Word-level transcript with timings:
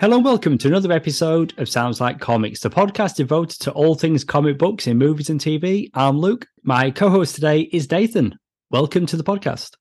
Hello 0.00 0.16
and 0.16 0.24
welcome 0.24 0.56
to 0.56 0.66
another 0.66 0.92
episode 0.92 1.52
of 1.58 1.68
Sounds 1.68 2.00
Like 2.00 2.20
Comics, 2.20 2.60
the 2.60 2.70
podcast 2.70 3.16
devoted 3.16 3.60
to 3.60 3.70
all 3.72 3.94
things 3.94 4.24
comic 4.24 4.56
books 4.56 4.86
in 4.86 4.96
movies 4.96 5.28
and 5.28 5.38
TV. 5.38 5.90
I'm 5.92 6.18
Luke. 6.18 6.46
My 6.62 6.90
co 6.90 7.10
host 7.10 7.34
today 7.34 7.68
is 7.70 7.90
Nathan. 7.90 8.38
Welcome 8.70 9.04
to 9.04 9.18
the 9.18 9.22
podcast. 9.22 9.72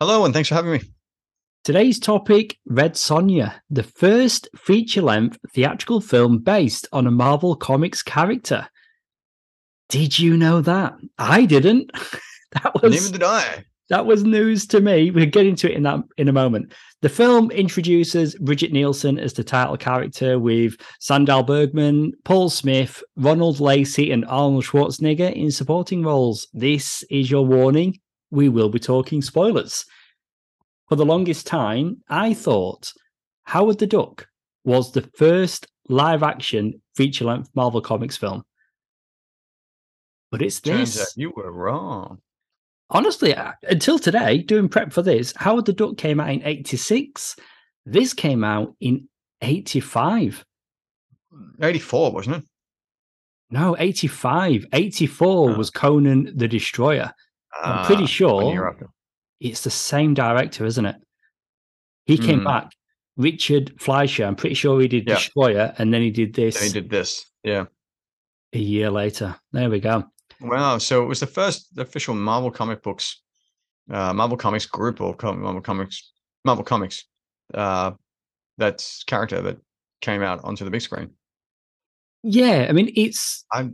Hello, 0.00 0.24
and 0.24 0.32
thanks 0.32 0.48
for 0.48 0.54
having 0.54 0.72
me. 0.72 0.80
Today's 1.64 2.00
topic 2.00 2.56
Red 2.64 2.94
Sonja, 2.94 3.52
the 3.68 3.82
first 3.82 4.48
feature 4.56 5.02
length 5.02 5.36
theatrical 5.52 6.00
film 6.00 6.38
based 6.38 6.88
on 6.90 7.06
a 7.06 7.10
Marvel 7.10 7.56
Comics 7.56 8.02
character. 8.02 8.66
Did 9.90 10.18
you 10.18 10.38
know 10.38 10.62
that? 10.62 10.94
I 11.18 11.44
didn't. 11.44 11.90
that 12.52 12.72
was 12.82 12.90
neither 12.90 13.12
did 13.12 13.22
I. 13.22 13.64
That 13.88 14.06
was 14.06 14.24
news 14.24 14.66
to 14.68 14.80
me. 14.80 15.10
We'll 15.12 15.26
get 15.26 15.46
into 15.46 15.70
it 15.70 15.76
in 15.76 15.84
that 15.84 16.00
in 16.16 16.28
a 16.28 16.32
moment. 16.32 16.72
The 17.02 17.08
film 17.08 17.52
introduces 17.52 18.34
Brigitte 18.36 18.72
Nielsen 18.72 19.18
as 19.18 19.32
the 19.32 19.44
title 19.44 19.76
character 19.76 20.40
with 20.40 20.76
Sandahl 21.00 21.46
Bergman, 21.46 22.12
Paul 22.24 22.50
Smith, 22.50 23.02
Ronald 23.16 23.60
Lacey, 23.60 24.10
and 24.10 24.24
Arnold 24.24 24.64
Schwarzenegger 24.64 25.32
in 25.32 25.52
supporting 25.52 26.02
roles. 26.02 26.48
This 26.52 27.04
is 27.10 27.30
your 27.30 27.46
warning. 27.46 27.98
We 28.30 28.48
will 28.48 28.70
be 28.70 28.80
talking 28.80 29.22
spoilers. 29.22 29.84
For 30.88 30.96
the 30.96 31.06
longest 31.06 31.46
time, 31.46 32.02
I 32.08 32.34
thought 32.34 32.92
Howard 33.44 33.78
the 33.78 33.86
Duck 33.86 34.26
was 34.64 34.90
the 34.90 35.08
first 35.16 35.68
live 35.88 36.24
action 36.24 36.82
feature 36.96 37.24
length 37.24 37.50
Marvel 37.54 37.80
Comics 37.80 38.16
film. 38.16 38.42
But 40.32 40.42
it's 40.42 40.60
Turns 40.60 40.94
this. 40.94 41.14
you 41.16 41.32
were 41.36 41.52
wrong 41.52 42.18
honestly, 42.90 43.34
uh, 43.34 43.52
until 43.62 43.98
today, 43.98 44.38
doing 44.38 44.68
prep 44.68 44.92
for 44.92 45.02
this, 45.02 45.32
Howard 45.36 45.66
the 45.66 45.72
Duck 45.72 45.96
came 45.96 46.20
out 46.20 46.30
in 46.30 46.42
86. 46.42 47.36
This 47.84 48.12
came 48.12 48.44
out 48.44 48.74
in 48.80 49.08
85. 49.42 50.44
84, 51.60 52.12
wasn't 52.12 52.36
it? 52.36 52.44
No, 53.50 53.76
85. 53.78 54.66
84 54.72 55.50
oh. 55.50 55.56
was 55.56 55.70
Conan 55.70 56.32
the 56.36 56.48
Destroyer. 56.48 57.12
I'm 57.62 57.86
pretty 57.86 58.04
ah, 58.04 58.06
sure 58.06 58.76
it's 59.40 59.62
the 59.62 59.70
same 59.70 60.14
director, 60.14 60.64
isn't 60.64 60.86
it? 60.86 60.96
He 62.04 62.18
came 62.18 62.40
mm. 62.40 62.44
back. 62.44 62.70
Richard 63.16 63.80
Fleischer, 63.80 64.24
I'm 64.24 64.36
pretty 64.36 64.54
sure 64.54 64.80
he 64.80 64.88
did 64.88 65.08
yeah. 65.08 65.14
Destroyer 65.14 65.74
and 65.78 65.92
then 65.92 66.02
he 66.02 66.10
did 66.10 66.34
this. 66.34 66.62
he 66.62 66.70
did 66.70 66.90
this. 66.90 67.24
Yeah. 67.42 67.64
A 68.52 68.58
year 68.58 68.90
later. 68.90 69.36
There 69.52 69.70
we 69.70 69.80
go. 69.80 70.04
Wow! 70.40 70.78
So 70.78 71.02
it 71.02 71.06
was 71.06 71.20
the 71.20 71.26
first 71.26 71.78
official 71.78 72.14
Marvel 72.14 72.50
comic 72.50 72.82
books, 72.82 73.22
uh, 73.90 74.12
Marvel 74.12 74.36
Comics 74.36 74.66
group 74.66 75.00
or 75.00 75.16
Marvel 75.22 75.60
Comics, 75.60 76.12
Marvel 76.44 76.64
Comics, 76.64 77.04
uh, 77.54 77.92
that's 78.58 79.04
character 79.04 79.40
that 79.42 79.58
came 80.00 80.22
out 80.22 80.42
onto 80.44 80.64
the 80.64 80.70
big 80.70 80.82
screen. 80.82 81.10
Yeah, 82.22 82.66
I 82.68 82.72
mean 82.72 82.92
it's 82.96 83.44
I, 83.52 83.70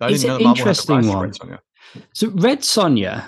I 0.00 0.10
it's 0.10 0.24
an 0.24 0.40
interesting 0.40 1.08
one. 1.08 1.32
Red 1.42 1.58
so 2.12 2.30
Red 2.30 2.60
Sonja, 2.60 3.24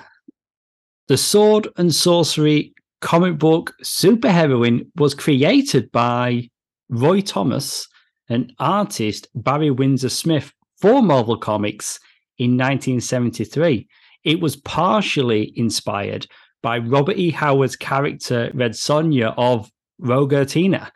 the 1.08 1.16
sword 1.16 1.68
and 1.76 1.94
sorcery 1.94 2.74
comic 3.00 3.38
book 3.38 3.74
superheroine, 3.82 4.86
was 4.96 5.14
created 5.14 5.91
by 5.92 6.48
Roy 6.88 7.20
Thomas 7.20 7.88
and 8.28 8.52
artist 8.58 9.28
Barry 9.34 9.70
Windsor 9.70 10.10
Smith 10.10 10.52
for 10.78 11.02
Marvel 11.02 11.38
Comics 11.38 11.98
in 12.41 12.52
1973. 12.56 13.86
It 14.24 14.41
was 14.41 14.56
partially 14.56 15.53
inspired 15.56 16.26
by 16.62 16.78
Robert 16.78 17.19
E. 17.19 17.31
Howard's 17.31 17.76
character 17.76 18.50
Red 18.54 18.72
Sonja 18.72 19.34
of 19.37 19.70
Rogatino. 20.00 20.91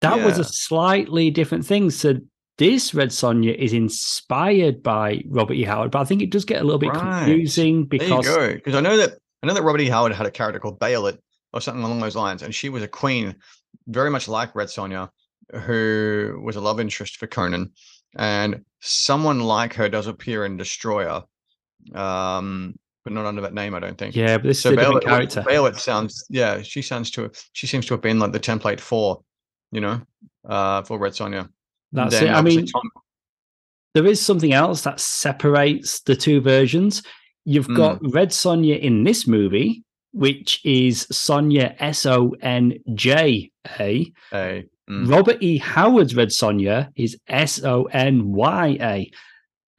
That 0.00 0.18
yeah. 0.18 0.24
was 0.24 0.38
a 0.38 0.44
slightly 0.44 1.30
different 1.30 1.64
thing. 1.64 1.90
So 1.90 2.14
this 2.58 2.94
Red 2.94 3.10
Sonja 3.10 3.54
is 3.54 3.72
inspired 3.72 4.82
by 4.82 5.22
Robert 5.28 5.54
E. 5.54 5.62
Howard, 5.62 5.92
but 5.92 6.00
I 6.00 6.04
think 6.04 6.20
it 6.20 6.30
does 6.30 6.44
get 6.44 6.60
a 6.60 6.64
little 6.64 6.80
bit 6.80 6.90
right. 6.90 7.24
confusing 7.24 7.84
because 7.84 8.26
because 8.26 8.74
I 8.74 8.80
know 8.80 8.96
that 8.96 9.18
I 9.42 9.46
know 9.46 9.54
that 9.54 9.62
Robert 9.62 9.82
E. 9.82 9.88
Howard 9.88 10.12
had 10.12 10.26
a 10.26 10.32
character 10.32 10.58
called 10.58 10.80
Bêlit 10.80 11.18
or 11.52 11.60
something 11.60 11.84
along 11.84 12.00
those 12.00 12.16
lines, 12.16 12.42
and 12.42 12.52
she 12.52 12.68
was 12.68 12.82
a 12.82 12.88
queen, 12.88 13.36
very 13.86 14.10
much 14.10 14.26
like 14.26 14.54
Red 14.56 14.68
Sonja, 14.68 15.10
who 15.62 16.40
was 16.44 16.56
a 16.56 16.60
love 16.60 16.80
interest 16.80 17.18
for 17.18 17.28
Conan 17.28 17.72
and 18.16 18.64
someone 18.80 19.40
like 19.40 19.74
her 19.74 19.88
does 19.88 20.06
appear 20.06 20.44
in 20.44 20.56
Destroyer, 20.56 21.22
um, 21.94 22.78
but 23.04 23.12
not 23.12 23.26
under 23.26 23.42
that 23.42 23.54
name, 23.54 23.74
I 23.74 23.80
don't 23.80 23.96
think. 23.96 24.14
Yeah, 24.16 24.36
but 24.36 24.44
this 24.44 24.60
so 24.60 24.70
is 24.70 24.76
a 24.76 24.80
different 24.80 25.04
character. 25.04 25.78
Sounds, 25.78 26.26
yeah, 26.28 26.62
she 26.62 26.82
sounds 26.82 27.10
to 27.12 27.30
she 27.52 27.66
seems 27.66 27.86
to 27.86 27.94
have 27.94 28.02
been 28.02 28.18
like 28.18 28.32
the 28.32 28.40
template 28.40 28.80
for, 28.80 29.22
you 29.72 29.80
know, 29.80 30.00
uh, 30.48 30.82
for 30.82 30.98
Red 30.98 31.12
Sonja. 31.12 31.48
That's 31.92 32.18
then, 32.18 32.28
it. 32.28 32.32
I 32.32 32.42
mean, 32.42 32.66
Tom- 32.66 32.90
there 33.94 34.06
is 34.06 34.20
something 34.20 34.52
else 34.52 34.82
that 34.82 35.00
separates 35.00 36.00
the 36.02 36.14
two 36.14 36.40
versions. 36.40 37.02
You've 37.44 37.68
mm. 37.68 37.76
got 37.76 37.98
Red 38.12 38.30
Sonja 38.30 38.78
in 38.78 39.02
this 39.04 39.26
movie, 39.26 39.82
which 40.12 40.60
is 40.64 41.06
Sonja 41.06 41.74
S 41.78 42.06
O 42.06 42.34
N 42.42 42.74
J 42.94 43.50
A. 43.78 44.12
Mm. 44.90 45.08
Robert 45.08 45.40
E. 45.40 45.58
Howard's 45.58 46.16
Red 46.16 46.28
Sonja 46.28 46.88
is 46.96 47.16
S 47.28 47.62
O 47.62 47.84
N 47.84 48.32
Y 48.32 48.78
A. 48.80 49.10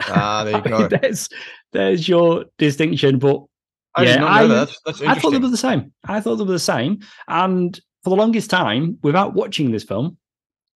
Ah, 0.04 0.44
there 0.46 0.58
you 0.58 0.64
go. 0.64 0.88
there's, 0.88 1.28
there's 1.74 2.08
your 2.08 2.46
distinction. 2.58 3.20
But 3.20 3.44
I 3.96 4.04
yeah, 4.04 4.26
I, 4.26 4.48
that. 4.48 4.72
That's, 4.86 5.02
I 5.02 5.16
thought 5.16 5.32
they 5.32 5.40
were 5.40 5.50
the 5.50 5.58
same. 5.58 5.92
I 6.06 6.22
thought 6.22 6.38
they 6.38 6.46
were 6.46 6.54
the 6.54 6.60
same. 6.60 7.00
And 7.28 7.78
for 8.04 8.10
the 8.10 8.16
longest 8.16 8.50
time, 8.50 9.00
without 9.04 9.34
watching 9.34 9.72
this 9.72 9.84
film, 9.84 10.18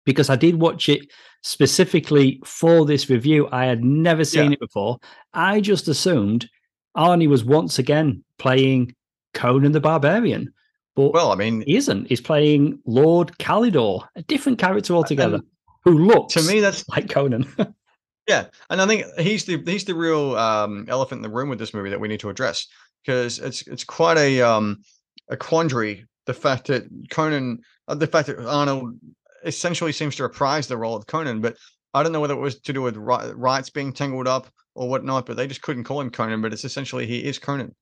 because 0.05 0.29
I 0.29 0.37
did 0.37 0.61
watch 0.61 0.89
it 0.89 1.11
specifically 1.43 2.41
for 2.45 2.85
this 2.85 3.09
review, 3.09 3.49
I 3.53 3.67
had 3.67 3.85
never 3.85 4.25
seen 4.25 4.51
yeah. 4.51 4.55
it 4.55 4.61
before. 4.61 4.99
I 5.33 5.61
just 5.61 5.87
assumed 5.87 6.49
Arnie 6.97 7.29
was 7.29 7.45
once 7.45 7.79
again 7.79 8.25
playing 8.39 8.95
Conan 9.33 9.73
the 9.73 9.81
Barbarian. 9.81 10.53
But 10.95 11.13
well, 11.13 11.33
I 11.33 11.35
mean, 11.35 11.63
he 11.67 11.77
isn't. 11.77 12.09
He's 12.09 12.21
playing 12.21 12.79
Lord 12.87 13.37
Kalidor, 13.39 14.07
a 14.17 14.23
different 14.23 14.59
character 14.59 14.95
altogether, 14.95 15.41
who 15.85 15.99
looks 15.99 16.35
to 16.35 16.43
me 16.43 16.61
that's 16.61 16.89
like 16.89 17.11
Conan. 17.11 17.47
yeah, 18.29 18.47
and 18.71 18.81
I 18.81 18.87
think 18.87 19.05
he's 19.19 19.45
the 19.45 19.63
he's 19.67 19.85
the 19.85 19.95
real 19.95 20.37
um, 20.37 20.87
elephant 20.89 21.19
in 21.19 21.23
the 21.23 21.35
room 21.35 21.49
with 21.49 21.59
this 21.59 21.75
movie 21.75 21.91
that 21.91 22.01
we 22.01 22.09
need 22.09 22.21
to 22.21 22.31
address 22.31 22.69
because 23.05 23.39
it's 23.41 23.63
it's 23.67 23.85
quite 23.85 24.19
a 24.19 24.41
um, 24.41 24.83
a 25.29 25.37
quandary. 25.37 26.07
The 26.27 26.35
fact 26.35 26.69
that 26.69 26.85
Conan, 27.11 27.61
uh, 27.89 27.95
the 27.95 28.07
fact 28.07 28.29
that 28.29 28.39
Arnold 28.39 28.99
essentially 29.45 29.93
seems 29.93 30.17
to 30.17 30.23
reprise 30.23 30.67
the 30.67 30.77
role 30.77 30.97
of 30.97 31.07
Conan, 31.07 31.41
but 31.41 31.57
I 31.93 32.03
don't 32.03 32.13
know 32.13 32.21
whether 32.21 32.35
it 32.35 32.41
was 32.41 32.61
to 32.61 32.73
do 32.73 32.83
with 32.83 32.97
rights 32.97 33.69
being 33.69 33.93
tangled 33.93 34.27
up 34.29 34.49
or 34.75 34.89
whatnot, 34.89 35.27
but 35.27 35.37
they 35.37 35.47
just 35.47 35.63
couldn't 35.63 35.85
call 35.85 36.01
him 36.01 36.11
Conan. 36.11 36.41
But 36.41 36.53
it's 36.53 36.65
essentially 36.65 37.07
he 37.07 37.25
is 37.25 37.39
Conan. 37.39 37.75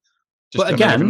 Just 0.51 0.65
but 0.65 0.75
again, 0.75 1.09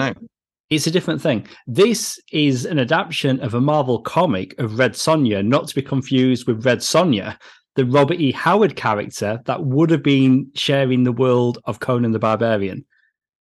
it's 0.72 0.87
a 0.87 0.91
different 0.91 1.21
thing. 1.21 1.47
This 1.66 2.19
is 2.33 2.65
an 2.65 2.78
adaptation 2.78 3.38
of 3.41 3.53
a 3.53 3.60
Marvel 3.60 4.00
comic 4.00 4.59
of 4.59 4.78
Red 4.78 4.94
Sonja, 4.94 5.44
not 5.44 5.69
to 5.69 5.75
be 5.75 5.83
confused 5.83 6.47
with 6.47 6.65
Red 6.65 6.78
Sonja, 6.78 7.37
the 7.77 7.84
Robert 7.84 8.19
E. 8.19 8.33
Howard 8.33 8.75
character 8.75 9.41
that 9.44 9.65
would 9.65 9.91
have 9.91 10.03
been 10.03 10.50
sharing 10.55 11.05
the 11.05 11.12
world 11.12 11.59
of 11.66 11.81
Conan 11.81 12.12
the 12.12 12.19
Barbarian. 12.19 12.87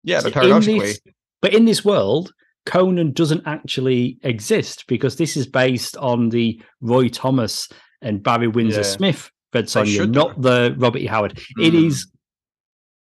Yeah, 0.03 0.23
but 0.23 0.33
paradoxically. 0.33 0.77
In 0.77 0.81
this, 0.81 1.01
but 1.43 1.53
in 1.53 1.65
this 1.67 1.85
world, 1.85 2.33
Conan 2.65 3.13
doesn't 3.13 3.47
actually 3.47 4.19
exist 4.23 4.87
because 4.87 5.17
this 5.17 5.37
is 5.37 5.47
based 5.47 5.99
on 5.99 6.31
the 6.31 6.63
Roy 6.81 7.09
Thomas 7.09 7.69
and 8.01 8.23
Barry 8.23 8.49
Windsor 8.49 8.81
yeah. 8.81 8.83
Smith 8.83 9.31
Red 9.53 9.67
Sonja, 9.67 10.11
not 10.11 10.41
the 10.41 10.75
Robert 10.79 11.01
E. 11.01 11.07
Howard. 11.07 11.35
Mm. 11.59 11.67
It 11.67 11.73
hmm. 11.73 11.87
it's 11.87 12.07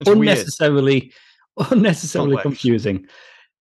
unnecessarily 0.06 1.12
weird. 1.58 1.72
unnecessarily 1.72 2.36
Complex. 2.36 2.44
confusing. 2.44 3.08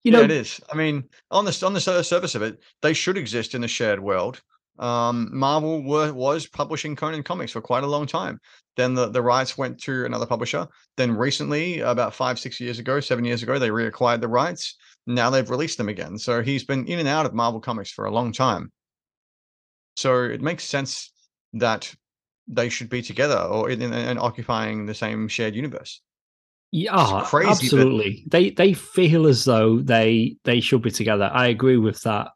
You 0.05 0.11
know, 0.13 0.19
yeah, 0.19 0.25
it 0.25 0.31
is. 0.33 0.61
I 0.73 0.77
mean, 0.77 1.05
on 1.31 1.45
the 1.45 1.63
on 1.65 1.75
the 1.75 1.81
surface 1.81 2.35
of 2.35 2.43
it, 2.43 2.59
they 2.81 2.93
should 2.93 3.17
exist 3.17 3.55
in 3.55 3.61
the 3.61 3.69
shared 3.69 4.01
world. 4.01 4.43
Um, 4.79 5.29
Marvel 5.33 5.83
were, 5.85 6.13
was 6.13 6.47
publishing 6.47 6.97
Conan 6.97 7.23
comics 7.23 7.53
for 7.53 7.61
quite 7.61 7.85
a 7.85 7.87
long 7.87 8.07
time. 8.07 8.41
Then 8.77 8.95
the, 8.95 9.09
the 9.11 9.23
rights 9.23 9.59
went 9.59 9.79
to 9.83 10.07
another 10.07 10.27
publisher. 10.27 10.67
Then 10.97 11.15
recently, 11.15 11.81
about 11.81 12.15
five, 12.15 12.39
six 12.39 12.59
years 12.59 12.79
ago, 12.79 12.99
seven 12.99 13.25
years 13.25 13.43
ago, 13.43 13.59
they 13.59 13.69
reacquired 13.69 14.23
the 14.23 14.29
rights. 14.29 14.77
Now 15.07 15.31
they've 15.31 15.49
released 15.49 15.79
them 15.79 15.89
again. 15.89 16.17
So 16.19 16.43
he's 16.43 16.65
been 16.65 16.87
in 16.87 16.99
and 16.99 17.09
out 17.09 17.27
of 17.27 17.35
Marvel 17.35 17.61
Comics 17.61 17.91
for 17.91 18.07
a 18.07 18.11
long 18.11 18.33
time. 18.33 18.73
So 19.97 20.25
it 20.25 20.41
makes 20.41 20.65
sense 20.65 21.13
that 21.53 21.95
they 22.49 22.71
should 22.71 22.89
be 22.89 23.03
together 23.03 23.39
or 23.39 23.71
in, 23.71 23.83
in, 23.83 23.93
in 23.93 24.19
occupying 24.19 24.87
the 24.87 24.95
same 24.95 25.29
shared 25.29 25.55
universe. 25.55 26.01
Yeah, 26.73 27.27
absolutely. 27.33 28.23
But... 28.25 28.33
They 28.33 28.51
they 28.51 28.73
feel 28.73 29.27
as 29.27 29.45
though 29.45 29.79
they 29.79 30.37
they 30.45 30.61
should 30.61 30.83
be 30.83 30.91
together. 30.91 31.31
I 31.33 31.49
agree 31.49 31.77
with 31.77 32.03
that. 32.03 32.29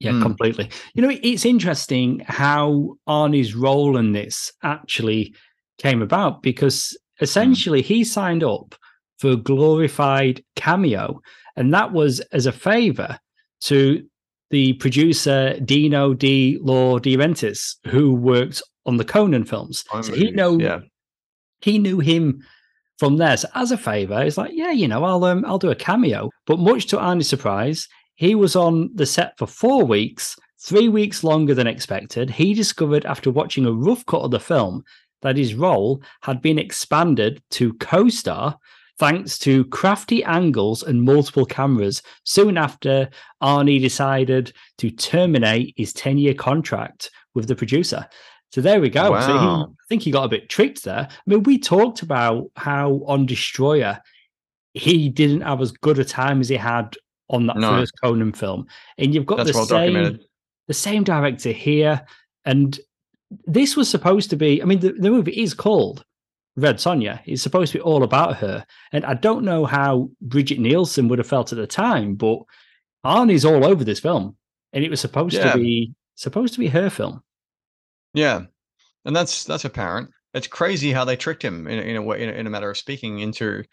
Yeah, 0.00 0.12
mm. 0.12 0.22
completely. 0.22 0.70
You 0.94 1.02
know, 1.02 1.16
it's 1.22 1.44
interesting 1.44 2.20
how 2.26 2.96
Arnie's 3.08 3.54
role 3.54 3.96
in 3.96 4.12
this 4.12 4.50
actually 4.62 5.34
came 5.78 6.02
about 6.02 6.42
because 6.42 6.96
hmm. 7.18 7.24
essentially 7.24 7.82
mm. 7.82 7.86
he 7.86 8.04
signed 8.04 8.42
up 8.42 8.74
for 9.18 9.32
a 9.32 9.36
glorified 9.36 10.42
cameo, 10.56 11.20
and 11.54 11.72
that 11.72 11.92
was 11.92 12.20
as 12.32 12.46
a 12.46 12.52
favor 12.52 13.18
to 13.60 14.04
the 14.50 14.72
producer 14.74 15.58
Dino 15.60 16.12
D. 16.12 16.58
Law 16.60 16.98
De 16.98 17.16
Laurentiis, 17.16 17.76
who 17.86 18.14
worked 18.14 18.62
on 18.84 18.96
the 18.96 19.04
Conan 19.04 19.44
films. 19.44 19.84
so 20.02 20.12
he 20.12 20.32
know 20.32 20.58
yeah. 20.58 20.80
he 21.60 21.78
knew 21.78 22.00
him 22.00 22.42
from 23.00 23.16
there. 23.16 23.36
So 23.38 23.48
as 23.54 23.72
a 23.72 23.78
favor, 23.78 24.22
he's 24.22 24.36
like, 24.36 24.52
yeah, 24.54 24.72
you 24.72 24.86
know, 24.86 25.02
I'll 25.02 25.24
um, 25.24 25.42
I'll 25.46 25.58
do 25.58 25.70
a 25.70 25.74
cameo. 25.74 26.28
But 26.46 26.58
much 26.58 26.86
to 26.88 26.98
Arnie's 26.98 27.28
surprise, 27.28 27.88
he 28.14 28.34
was 28.34 28.54
on 28.54 28.90
the 28.94 29.06
set 29.06 29.36
for 29.38 29.46
four 29.46 29.84
weeks, 29.84 30.36
three 30.62 30.90
weeks 30.90 31.24
longer 31.24 31.54
than 31.54 31.66
expected. 31.66 32.28
He 32.28 32.52
discovered 32.52 33.06
after 33.06 33.30
watching 33.30 33.64
a 33.64 33.72
rough 33.72 34.04
cut 34.04 34.20
of 34.20 34.30
the 34.30 34.38
film 34.38 34.84
that 35.22 35.38
his 35.38 35.54
role 35.54 36.02
had 36.20 36.42
been 36.42 36.58
expanded 36.58 37.42
to 37.52 37.72
co-star 37.74 38.58
thanks 38.98 39.38
to 39.38 39.64
crafty 39.66 40.22
angles 40.24 40.82
and 40.82 41.02
multiple 41.02 41.46
cameras. 41.46 42.02
Soon 42.24 42.58
after, 42.58 43.08
Arnie 43.42 43.80
decided 43.80 44.52
to 44.76 44.90
terminate 44.90 45.72
his 45.74 45.94
10 45.94 46.18
year 46.18 46.34
contract 46.34 47.10
with 47.34 47.48
the 47.48 47.56
producer. 47.56 48.06
So 48.52 48.60
there 48.60 48.80
we 48.80 48.90
go. 48.90 49.12
Wow. 49.12 49.20
So 49.20 49.32
he, 49.32 49.46
I 49.46 49.84
think 49.88 50.02
he 50.02 50.10
got 50.10 50.24
a 50.24 50.28
bit 50.28 50.48
tricked 50.48 50.84
there. 50.84 51.08
I 51.10 51.22
mean, 51.26 51.44
we 51.44 51.58
talked 51.58 52.02
about 52.02 52.50
how 52.56 53.02
on 53.06 53.26
Destroyer, 53.26 54.00
he 54.74 55.08
didn't 55.08 55.42
have 55.42 55.60
as 55.60 55.72
good 55.72 55.98
a 55.98 56.04
time 56.04 56.40
as 56.40 56.48
he 56.48 56.56
had 56.56 56.96
on 57.28 57.46
that 57.46 57.56
no. 57.56 57.70
first 57.70 57.92
Conan 58.02 58.32
film. 58.32 58.66
And 58.98 59.14
you've 59.14 59.26
got 59.26 59.38
That's 59.38 59.52
the 59.52 59.58
well 59.58 59.66
same 59.66 60.20
the 60.66 60.74
same 60.74 61.04
director 61.04 61.50
here. 61.50 62.04
And 62.44 62.78
this 63.44 63.76
was 63.76 63.88
supposed 63.88 64.30
to 64.30 64.36
be, 64.36 64.62
I 64.62 64.64
mean, 64.64 64.80
the, 64.80 64.92
the 64.92 65.10
movie 65.10 65.32
is 65.32 65.54
called 65.54 66.04
Red 66.56 66.76
Sonja. 66.76 67.20
It's 67.26 67.42
supposed 67.42 67.72
to 67.72 67.78
be 67.78 67.82
all 67.82 68.02
about 68.02 68.36
her. 68.36 68.64
And 68.92 69.04
I 69.04 69.14
don't 69.14 69.44
know 69.44 69.64
how 69.64 70.10
Brigitte 70.20 70.60
Nielsen 70.60 71.08
would 71.08 71.18
have 71.18 71.28
felt 71.28 71.52
at 71.52 71.58
the 71.58 71.66
time, 71.66 72.14
but 72.14 72.40
Arnie's 73.04 73.44
all 73.44 73.64
over 73.64 73.84
this 73.84 74.00
film. 74.00 74.36
And 74.72 74.84
it 74.84 74.90
was 74.90 75.00
supposed 75.00 75.34
yeah. 75.34 75.52
to 75.52 75.58
be 75.58 75.92
supposed 76.14 76.54
to 76.54 76.60
be 76.60 76.68
her 76.68 76.90
film. 76.90 77.22
Yeah. 78.14 78.42
And 79.04 79.16
that's 79.16 79.44
that's 79.44 79.64
apparent. 79.64 80.10
It's 80.32 80.46
crazy 80.46 80.92
how 80.92 81.04
they 81.04 81.16
tricked 81.16 81.42
him 81.42 81.66
in, 81.66 81.78
in 81.80 81.96
a 81.96 82.02
way, 82.02 82.22
in 82.22 82.28
a, 82.28 82.32
in 82.32 82.46
a 82.46 82.50
matter 82.50 82.70
of 82.70 82.76
speaking, 82.76 83.18
into 83.18 83.64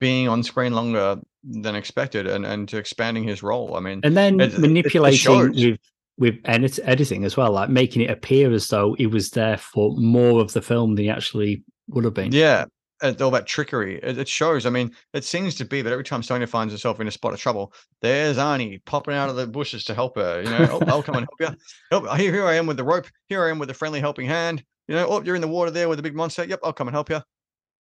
being 0.00 0.28
on 0.28 0.42
screen 0.42 0.72
longer 0.72 1.20
than 1.44 1.74
expected 1.76 2.26
and, 2.26 2.44
and 2.44 2.68
to 2.68 2.78
expanding 2.78 3.24
his 3.24 3.42
role. 3.42 3.76
I 3.76 3.80
mean, 3.80 4.00
and 4.02 4.16
then 4.16 4.40
it, 4.40 4.58
manipulating 4.58 5.54
it 5.54 5.68
with 5.68 5.78
with 6.18 6.38
edit- 6.44 6.78
editing 6.84 7.24
as 7.24 7.36
well, 7.36 7.52
like 7.52 7.70
making 7.70 8.02
it 8.02 8.10
appear 8.10 8.52
as 8.52 8.68
though 8.68 8.94
he 8.94 9.06
was 9.06 9.30
there 9.30 9.56
for 9.56 9.94
more 9.96 10.40
of 10.40 10.52
the 10.52 10.62
film 10.62 10.94
than 10.94 11.04
he 11.04 11.10
actually 11.10 11.62
would 11.88 12.04
have 12.04 12.14
been. 12.14 12.32
Yeah, 12.32 12.66
it's 13.02 13.20
all 13.20 13.28
about 13.28 13.46
trickery. 13.46 13.98
It, 14.02 14.18
it, 14.18 14.28
shows. 14.28 14.66
I 14.66 14.70
mean, 14.70 14.92
it 15.12 15.24
seems 15.24 15.54
to 15.56 15.64
be 15.64 15.82
that 15.82 15.92
every 15.92 16.04
time 16.04 16.22
Sonja 16.22 16.48
finds 16.48 16.72
herself 16.72 17.00
in 17.00 17.08
a 17.08 17.10
spot 17.10 17.32
of 17.32 17.40
trouble, 17.40 17.72
there's 18.00 18.36
Arnie 18.36 18.84
popping 18.84 19.14
out 19.14 19.28
of 19.28 19.36
the 19.36 19.46
bushes 19.46 19.84
to 19.84 19.94
help 19.94 20.16
her. 20.16 20.42
You 20.42 20.50
know, 20.50 20.68
oh, 20.70 20.84
I'll 20.86 21.02
come 21.02 21.16
and 21.16 21.26
help 21.38 21.52
you. 21.52 21.58
Help, 21.90 22.16
here, 22.18 22.32
here 22.32 22.46
I 22.46 22.54
am 22.54 22.66
with 22.66 22.76
the 22.76 22.84
rope. 22.84 23.06
Here 23.28 23.44
I 23.44 23.50
am 23.50 23.58
with 23.58 23.70
a 23.70 23.74
friendly 23.74 24.00
helping 24.00 24.26
hand. 24.26 24.64
You 24.88 24.94
know, 24.94 25.06
oh, 25.08 25.22
you're 25.22 25.34
in 25.34 25.40
the 25.40 25.48
water 25.48 25.70
there 25.70 25.88
with 25.88 25.98
a 25.98 26.02
the 26.02 26.08
big 26.08 26.16
monster. 26.16 26.44
Yep, 26.44 26.60
I'll 26.62 26.72
come 26.72 26.88
and 26.88 26.94
help 26.94 27.10
you. 27.10 27.20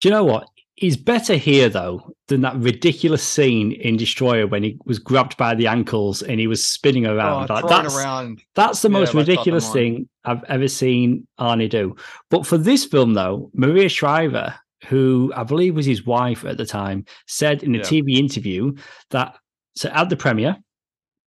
Do 0.01 0.09
you 0.09 0.15
know 0.15 0.25
what? 0.25 0.49
He's 0.77 0.97
better 0.97 1.35
here 1.35 1.69
though 1.69 2.15
than 2.29 2.41
that 2.41 2.57
ridiculous 2.57 3.23
scene 3.23 3.73
in 3.73 3.99
Destroyer 3.99 4.47
when 4.47 4.63
he 4.63 4.79
was 4.87 4.99
grabbed 4.99 5.37
by 5.37 5.55
the 5.55 5.67
ankles 5.67 6.23
and 6.23 6.41
he 6.41 6.47
was 6.47 6.67
spinning 6.67 7.07
around. 7.07 7.51
Oh, 7.51 7.55
like, 7.55 7.69
that's, 7.69 7.95
around. 7.95 8.43
that's 8.55 8.81
the 8.81 8.89
yeah, 8.89 8.99
most 8.99 9.13
ridiculous 9.13 9.71
thing 9.71 10.09
I've 10.25 10.43
ever 10.45 10.69
seen 10.69 11.27
Arnie 11.39 11.69
do. 11.69 11.97
But 12.31 12.47
for 12.47 12.57
this 12.57 12.87
film 12.87 13.13
though, 13.13 13.51
Maria 13.53 13.91
Shriver, 13.91 14.55
who 14.87 15.33
I 15.37 15.45
believe 15.45 15.75
was 15.75 15.87
his 15.87 16.07
wife 16.07 16.45
at 16.45 16.57
the 16.57 16.67
time, 16.67 17.05
said 17.27 17.63
in 17.63 17.75
a 17.75 17.79
yeah. 17.79 17.85
TV 17.85 18.17
interview 18.17 18.75
that 19.11 19.37
so 19.77 19.89
at 19.91 20.09
the 20.09 20.17
premiere, 20.17 20.57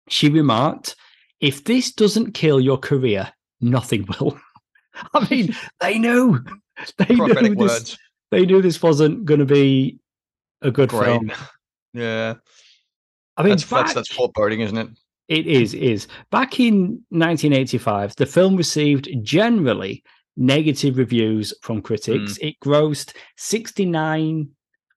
she 0.08 0.30
remarked, 0.30 0.96
"If 1.40 1.64
this 1.64 1.92
doesn't 1.92 2.34
kill 2.34 2.60
your 2.60 2.78
career, 2.78 3.32
nothing 3.62 4.08
will." 4.20 4.40
I 5.14 5.28
mean, 5.30 5.56
they 5.80 5.98
knew. 5.98 6.40
They 6.98 7.16
Prophetic 7.16 7.54
knew 7.54 7.68
this, 7.68 7.72
words 7.72 7.98
they 8.32 8.46
knew 8.46 8.62
this 8.62 8.82
wasn't 8.82 9.26
going 9.26 9.40
to 9.40 9.46
be 9.46 10.00
a 10.62 10.72
good 10.72 10.90
Great. 10.90 11.06
film. 11.06 11.32
Yeah. 11.92 12.36
I 13.36 13.42
mean, 13.42 13.50
that's, 13.50 13.64
back, 13.64 13.86
that's, 13.86 13.96
that's 13.96 14.14
foreboding, 14.14 14.60
isn't 14.60 14.78
it? 14.78 14.90
It 15.28 15.48
is, 15.48 15.74
is. 15.74 16.08
Back 16.30 16.60
in 16.60 17.04
1985, 17.10 18.16
the 18.16 18.28
film 18.28 18.56
received 18.56 19.10
generally 19.24 20.04
negative 20.38 20.98
reviews 20.98 21.54
from 21.62 21.82
critics. 21.82 22.38
Mm. 22.38 22.50
It 22.50 22.56
grossed 22.64 23.14
69 23.38 24.50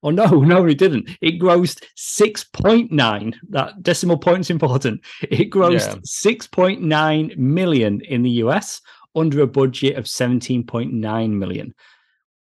Oh 0.05 0.11
no, 0.11 0.27
no, 0.41 0.67
it 0.67 0.79
didn't. 0.79 1.11
It 1.21 1.41
grossed 1.41 1.85
6.9. 1.97 3.35
That 3.51 3.83
decimal 3.83 4.19
point's 4.19 4.51
important. 4.51 5.01
It 5.23 5.51
grossed 5.51 5.95
yeah. 5.95 6.33
6.9 6.33 7.37
million 7.37 8.01
in 8.01 8.23
the 8.23 8.31
US 8.31 8.81
under 9.15 9.43
a 9.43 9.47
budget 9.47 9.97
of 9.97 10.05
17.9 10.05 11.31
million 11.31 11.75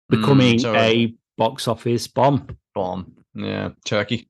becoming 0.10 0.60
mm, 0.60 0.76
a 0.76 1.16
box 1.38 1.68
office 1.68 2.08
bomb. 2.08 2.58
Bomb. 2.74 3.14
Yeah. 3.34 3.70
Turkey. 3.86 4.28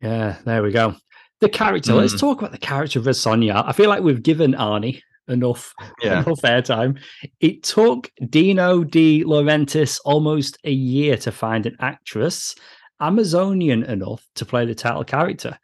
Yeah, 0.00 0.36
there 0.44 0.62
we 0.62 0.72
go. 0.72 0.96
The 1.40 1.48
character. 1.48 1.92
Mm. 1.92 1.96
Let's 1.96 2.18
talk 2.18 2.38
about 2.38 2.52
the 2.52 2.58
character 2.58 2.98
of 2.98 3.04
Sonja. 3.06 3.64
I 3.66 3.72
feel 3.72 3.88
like 3.88 4.02
we've 4.02 4.22
given 4.22 4.52
Arnie 4.52 5.02
enough, 5.28 5.72
yeah. 6.02 6.22
enough 6.22 6.40
airtime. 6.42 6.98
It 7.40 7.62
took 7.62 8.10
Dino 8.28 8.84
De 8.84 9.24
Laurentiis 9.24 10.00
almost 10.04 10.58
a 10.64 10.72
year 10.72 11.16
to 11.18 11.32
find 11.32 11.66
an 11.66 11.76
actress 11.80 12.54
Amazonian 13.02 13.82
enough 13.82 14.24
to 14.36 14.46
play 14.46 14.64
the 14.64 14.76
title 14.76 15.02
character. 15.02 15.58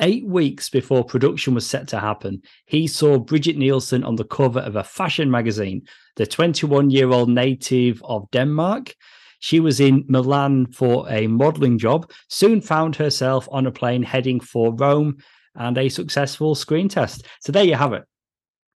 Eight 0.00 0.24
weeks 0.26 0.70
before 0.70 1.04
production 1.04 1.54
was 1.54 1.68
set 1.68 1.88
to 1.88 2.00
happen, 2.00 2.42
he 2.66 2.86
saw 2.86 3.18
Brigitte 3.18 3.56
Nielsen 3.56 4.04
on 4.04 4.16
the 4.16 4.24
cover 4.24 4.60
of 4.60 4.76
a 4.76 4.84
fashion 4.84 5.30
magazine, 5.30 5.82
the 6.16 6.26
21 6.26 6.90
year 6.90 7.10
old 7.10 7.28
native 7.28 8.00
of 8.04 8.30
Denmark. 8.30 8.94
She 9.40 9.60
was 9.60 9.80
in 9.80 10.04
Milan 10.08 10.66
for 10.72 11.08
a 11.10 11.26
modeling 11.26 11.78
job, 11.78 12.10
soon 12.28 12.60
found 12.60 12.96
herself 12.96 13.48
on 13.50 13.66
a 13.66 13.72
plane 13.72 14.02
heading 14.02 14.40
for 14.40 14.74
Rome 14.74 15.18
and 15.54 15.76
a 15.76 15.88
successful 15.88 16.54
screen 16.54 16.88
test. 16.88 17.26
So 17.40 17.52
there 17.52 17.64
you 17.64 17.74
have 17.74 17.92
it. 17.92 18.04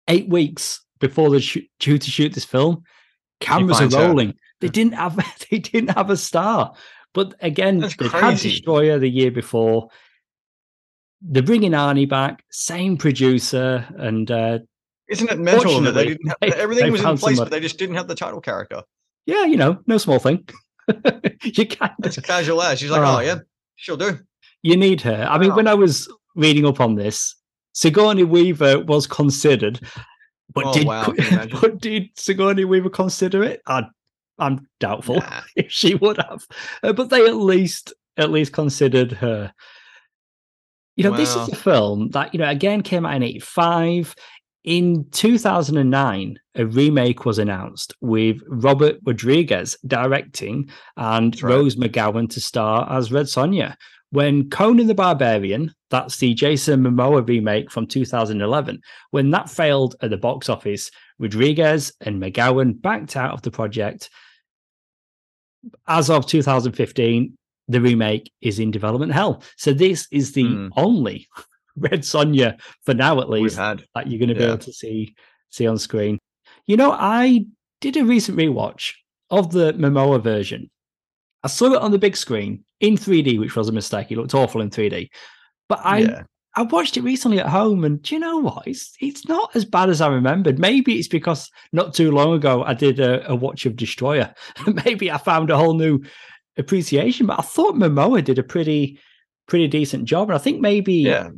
Eight 0.07 0.29
weeks 0.29 0.81
before 0.99 1.29
they're 1.29 1.39
sh- 1.41 1.67
due 1.79 1.97
to 1.97 2.11
shoot 2.11 2.33
this 2.33 2.45
film, 2.45 2.83
cameras 3.39 3.81
are 3.81 3.89
rolling. 3.89 4.29
Her. 4.29 4.33
They 4.59 4.69
didn't 4.69 4.93
have 4.93 5.15
they 5.51 5.59
didn't 5.59 5.91
have 5.91 6.09
a 6.09 6.17
star. 6.17 6.73
But 7.13 7.35
again, 7.41 7.77
they 7.77 8.07
had 8.07 8.37
Destroyer 8.37 8.97
the 8.97 9.07
year 9.07 9.29
before 9.29 9.89
they're 11.21 11.43
bringing 11.43 11.71
Arnie 11.71 12.07
back, 12.07 12.43
same 12.51 12.97
producer, 12.97 13.85
and 13.97 14.29
uh, 14.29 14.59
isn't 15.09 15.29
it 15.29 15.39
mental 15.39 15.81
that 15.81 15.93
they 15.93 16.05
didn't 16.05 16.27
have, 16.27 16.53
everything 16.53 16.91
was 16.91 17.01
in 17.01 17.17
place, 17.17 17.37
somebody. 17.37 17.37
but 17.37 17.51
they 17.51 17.59
just 17.59 17.77
didn't 17.77 17.95
have 17.95 18.07
the 18.07 18.15
title 18.15 18.41
character? 18.41 18.83
Yeah, 19.25 19.45
you 19.45 19.57
know, 19.57 19.79
no 19.87 19.97
small 19.97 20.19
thing. 20.19 20.47
you 21.43 21.65
can't. 21.65 21.93
It's 22.03 22.19
casual 22.19 22.61
as 22.61 22.79
she's 22.79 22.89
like, 22.89 23.01
oh, 23.01 23.17
oh, 23.17 23.19
yeah, 23.19 23.39
she'll 23.75 23.97
do. 23.97 24.19
You 24.61 24.77
need 24.77 25.01
her. 25.01 25.27
I 25.29 25.37
mean, 25.37 25.55
when 25.55 25.67
I 25.67 25.73
was 25.73 26.11
reading 26.35 26.65
up 26.65 26.79
on 26.79 26.95
this, 26.95 27.35
Sigourney 27.77 28.23
Weaver 28.23 28.79
was 28.79 29.05
considered, 29.05 29.79
but 30.51 30.65
oh, 30.65 30.73
did 30.73 30.87
wow, 30.87 31.13
but 31.61 31.77
did 31.77 32.09
Sigourney 32.15 32.65
Weaver 32.65 32.89
consider 32.89 33.43
it? 33.43 33.61
I, 33.67 33.83
I'm 34.39 34.67
doubtful 34.79 35.17
nah. 35.17 35.41
if 35.55 35.71
she 35.71 35.93
would 35.93 36.17
have, 36.17 36.43
uh, 36.81 36.93
but 36.93 37.11
they 37.11 37.23
at 37.23 37.35
least 37.35 37.93
at 38.17 38.31
least 38.31 38.51
considered 38.51 39.11
her. 39.11 39.53
You 40.95 41.03
know, 41.03 41.11
wow. 41.11 41.17
this 41.17 41.35
is 41.35 41.49
a 41.49 41.55
film 41.55 42.09
that, 42.09 42.33
you 42.33 42.39
know, 42.39 42.49
again 42.49 42.81
came 42.81 43.05
out 43.05 43.13
in 43.13 43.21
85. 43.21 44.15
In 44.63 45.07
2009, 45.11 46.39
a 46.55 46.65
remake 46.65 47.25
was 47.25 47.37
announced 47.37 47.93
with 48.01 48.41
Robert 48.47 48.97
Rodriguez 49.05 49.77
directing 49.85 50.71
and 50.97 51.41
right. 51.43 51.51
Rose 51.51 51.75
McGowan 51.75 52.27
to 52.31 52.41
star 52.41 52.91
as 52.91 53.11
Red 53.11 53.27
Sonja. 53.27 53.75
When 54.11 54.49
Conan 54.49 54.87
the 54.87 54.95
Barbarian, 54.95 55.73
that's 55.89 56.17
the 56.17 56.33
Jason 56.33 56.83
Momoa 56.83 57.27
remake 57.27 57.71
from 57.71 57.87
2011, 57.87 58.81
when 59.11 59.31
that 59.31 59.49
failed 59.49 59.95
at 60.01 60.09
the 60.09 60.17
box 60.17 60.47
office, 60.49 60.89
Rodriguez 61.19 61.91
and 62.01 62.21
McGowan 62.21 62.81
backed 62.81 63.17
out 63.17 63.33
of 63.33 63.41
the 63.41 63.51
project. 63.51 64.09
As 65.87 66.09
of 66.09 66.25
2015, 66.25 67.37
the 67.67 67.81
remake 67.81 68.31
is 68.41 68.59
in 68.59 68.71
development 68.71 69.11
hell. 69.11 69.43
So 69.57 69.73
this 69.73 70.07
is 70.11 70.31
the 70.31 70.45
mm. 70.45 70.69
only 70.77 71.27
Red 71.75 72.01
Sonja 72.01 72.59
for 72.85 72.93
now, 72.93 73.19
at 73.19 73.29
least, 73.29 73.57
that 73.57 74.07
you're 74.07 74.19
going 74.19 74.29
to 74.29 74.35
be 74.35 74.41
yeah. 74.41 74.47
able 74.47 74.57
to 74.59 74.73
see 74.73 75.15
see 75.49 75.67
on 75.67 75.77
screen. 75.77 76.19
You 76.65 76.77
know, 76.77 76.91
I 76.91 77.45
did 77.81 77.97
a 77.97 78.05
recent 78.05 78.37
rewatch 78.37 78.93
of 79.29 79.51
the 79.51 79.73
Momoa 79.73 80.21
version. 80.21 80.69
I 81.43 81.47
saw 81.47 81.73
it 81.73 81.81
on 81.81 81.91
the 81.91 81.99
big 81.99 82.17
screen 82.17 82.63
in 82.79 82.95
3D, 82.95 83.39
which 83.39 83.55
was 83.55 83.69
a 83.69 83.73
mistake. 83.73 84.11
It 84.11 84.17
looked 84.17 84.33
awful 84.33 84.61
in 84.61 84.69
3D. 84.69 85.09
But 85.69 85.79
I 85.83 85.97
yeah. 85.99 86.23
I 86.55 86.63
watched 86.63 86.97
it 86.97 87.01
recently 87.01 87.39
at 87.39 87.47
home, 87.47 87.83
and 87.83 88.01
do 88.01 88.15
you 88.15 88.19
know 88.19 88.37
what? 88.37 88.67
It's 88.67 88.93
it's 88.99 89.27
not 89.27 89.55
as 89.55 89.63
bad 89.63 89.89
as 89.89 90.01
I 90.01 90.07
remembered. 90.07 90.57
Maybe 90.57 90.97
it's 90.97 91.07
because 91.07 91.51
not 91.71 91.93
too 91.93 92.11
long 92.11 92.33
ago 92.33 92.63
I 92.63 92.73
did 92.73 92.99
a, 92.99 93.29
a 93.29 93.35
watch 93.35 93.65
of 93.65 93.75
Destroyer. 93.75 94.33
Maybe 94.85 95.11
I 95.11 95.17
found 95.17 95.49
a 95.49 95.57
whole 95.57 95.75
new 95.75 96.01
appreciation. 96.57 97.27
But 97.27 97.39
I 97.39 97.43
thought 97.43 97.75
Momoa 97.75 98.23
did 98.23 98.39
a 98.39 98.43
pretty 98.43 98.99
pretty 99.47 99.67
decent 99.67 100.05
job, 100.05 100.29
and 100.29 100.35
I 100.35 100.39
think 100.39 100.59
maybe 100.59 100.95
yeah. 100.95 101.29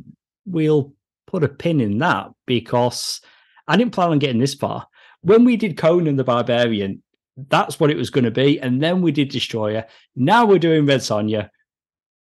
we'll 0.46 0.94
put 1.26 1.44
a 1.44 1.48
pin 1.48 1.80
in 1.80 1.98
that 1.98 2.30
because 2.46 3.20
I 3.68 3.76
didn't 3.76 3.92
plan 3.92 4.10
on 4.10 4.18
getting 4.18 4.40
this 4.40 4.54
far. 4.54 4.86
When 5.22 5.44
we 5.44 5.56
did 5.56 5.76
Conan 5.76 6.16
the 6.16 6.24
Barbarian, 6.24 7.02
that's 7.48 7.80
what 7.80 7.90
it 7.90 7.96
was 7.96 8.10
going 8.10 8.24
to 8.24 8.30
be. 8.30 8.60
And 8.60 8.82
then 8.82 9.02
we 9.02 9.12
did 9.12 9.30
Destroyer. 9.30 9.86
Now 10.16 10.44
we're 10.44 10.58
doing 10.58 10.86
Red 10.86 11.00
Sonja. 11.00 11.50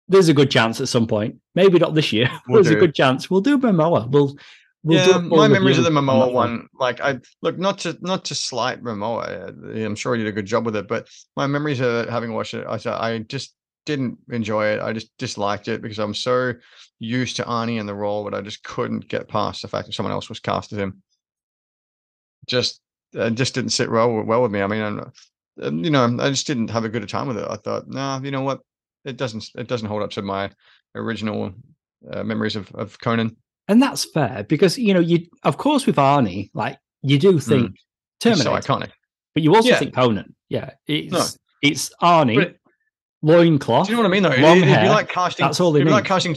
There's 0.08 0.30
a 0.30 0.34
good 0.34 0.52
chance 0.52 0.82
at 0.82 0.90
some 0.90 1.08
point, 1.08 1.38
maybe 1.56 1.80
not 1.80 1.96
this 1.96 2.12
year. 2.12 2.30
We'll 2.48 2.64
There's 2.64 2.74
do. 2.74 2.78
a 2.78 2.80
good 2.80 2.96
chance. 2.96 3.30
We'll 3.30 3.42
do 3.42 3.58
Momoa. 3.58 4.10
We'll 4.10 4.36
We'll 4.86 5.08
yeah, 5.08 5.18
my 5.20 5.48
memories 5.48 5.78
of 5.78 5.86
the 5.86 5.90
Momoa 5.92 6.34
one, 6.34 6.68
like 6.78 7.00
I 7.00 7.20
look 7.42 7.58
not 7.58 7.78
to 7.80 7.98
not 8.02 8.26
to 8.26 8.36
slight 8.36 8.84
Momoa. 8.84 9.48
Uh, 9.48 9.86
I'm 9.86 9.96
sure 9.96 10.14
he 10.14 10.22
did 10.22 10.28
a 10.28 10.34
good 10.34 10.46
job 10.46 10.66
with 10.66 10.76
it, 10.76 10.90
but 10.90 11.08
my 11.38 11.48
memories 11.48 11.80
of 11.80 12.10
having 12.10 12.34
watched 12.34 12.54
it, 12.54 12.66
I, 12.68 13.14
I 13.14 13.20
just 13.20 13.56
didn't 13.86 14.18
enjoy 14.30 14.68
it. 14.68 14.82
I 14.82 14.92
just 14.92 15.10
disliked 15.18 15.70
it 15.70 15.82
because 15.82 16.00
I'm 16.00 16.14
so 16.14 16.54
used 17.00 17.38
to 17.38 17.44
Arnie 17.44 17.80
in 17.80 17.86
the 17.86 17.96
role, 17.96 18.26
but 18.26 18.34
I 18.34 18.42
just 18.42 18.62
couldn't 18.64 19.08
get 19.08 19.30
past 19.30 19.62
the 19.62 19.70
fact 19.70 19.88
that 19.88 19.94
someone 19.94 20.12
else 20.12 20.28
was 20.28 20.42
cast 20.42 20.74
as 20.74 20.80
him. 20.80 21.02
Just, 22.48 22.82
it 23.14 23.36
just 23.36 23.54
didn't 23.54 23.72
sit 23.72 23.92
well 23.92 24.24
well 24.24 24.42
with 24.42 24.52
me. 24.52 24.62
I 24.62 24.68
mean, 24.68 24.82
I'm, 25.62 25.84
you 25.84 25.90
know, 25.90 26.18
I 26.20 26.30
just 26.30 26.48
didn't 26.48 26.70
have 26.70 26.86
a 26.86 26.90
good 26.90 27.08
time 27.08 27.28
with 27.28 27.38
it. 27.38 27.48
I 27.50 27.56
thought, 27.56 27.88
nah, 27.88 28.20
you 28.22 28.32
know 28.32 28.42
what, 28.42 28.62
it 29.06 29.18
doesn't 29.18 29.50
it 29.56 29.68
doesn't 29.68 29.88
hold 29.88 30.04
up 30.04 30.12
to 30.12 30.22
my 30.22 30.52
original 30.96 31.54
uh, 32.12 32.24
memories 32.24 32.56
of 32.56 32.74
of 32.76 33.00
Conan 33.00 33.36
and 33.68 33.82
that's 33.82 34.06
fair 34.06 34.46
because 34.48 34.78
you 34.78 34.94
know 34.94 35.00
you 35.00 35.28
of 35.44 35.58
course 35.58 35.86
with 35.86 35.96
Arnie, 35.96 36.50
like 36.54 36.78
you 37.02 37.18
do 37.18 37.40
think 37.40 37.72
mm. 37.72 37.76
Terminator, 38.20 38.44
so 38.44 38.54
iconic, 38.56 38.92
but 39.34 39.44
you 39.44 39.56
also 39.56 39.70
yeah. 39.70 39.80
think 39.80 39.96
Conan. 39.96 40.36
Yeah, 40.50 40.72
it's 40.88 41.12
no. 41.12 41.26
it's 41.62 41.92
Arnie, 42.02 42.42
it, 42.42 42.60
loincloth. 43.22 43.88
Do 43.88 43.94
you 43.94 43.98
know 43.98 44.04
what 44.04 44.10
I 44.10 44.12
mean? 44.12 44.24
Though 44.24 44.48
long 44.48 44.58
it'd, 44.58 44.70
hair, 44.70 44.84
be 44.84 44.90
like 44.90 45.10
casting. 45.10 45.46
That's 45.46 45.60
all. 45.60 45.76
It'd 45.76 45.88
be 45.88 45.92
like 45.92 46.06
casting. 46.06 46.36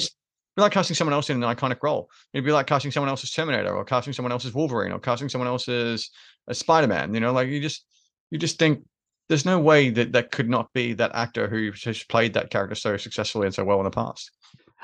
Be 0.57 0.63
like 0.63 0.73
casting 0.73 0.95
someone 0.95 1.13
else 1.13 1.29
in 1.29 1.43
an 1.43 1.55
iconic 1.55 1.83
role. 1.83 2.11
It'd 2.33 2.45
be 2.45 2.53
like 2.53 2.67
casting 2.67 2.91
someone 2.91 3.11
else's 3.11 3.31
Terminator, 3.31 3.75
or 3.75 3.85
casting 3.85 4.15
someone 4.15 4.33
else's 4.33 4.55
Wolverine, 4.55 4.93
or 4.93 4.99
casting 4.99 5.29
someone 5.29 5.49
else's 5.49 6.11
uh, 6.49 6.53
a 6.53 6.55
Spider 6.55 6.87
Man. 6.87 7.13
You 7.13 7.21
know, 7.21 7.33
like 7.33 7.49
you 7.49 7.61
just 7.61 7.85
you 8.31 8.39
just 8.39 8.59
think 8.59 8.83
there's 9.29 9.45
no 9.45 9.59
way 9.59 9.91
that 9.91 10.13
that 10.13 10.31
could 10.31 10.49
not 10.49 10.73
be 10.73 10.95
that 10.95 11.15
actor 11.15 11.49
who 11.49 11.73
has 11.85 12.03
played 12.05 12.35
that 12.35 12.51
character 12.51 12.75
so 12.75 12.97
successfully 12.97 13.47
and 13.47 13.55
so 13.55 13.65
well 13.65 13.79
in 13.79 13.85
the 13.85 13.91
past. 13.91 14.31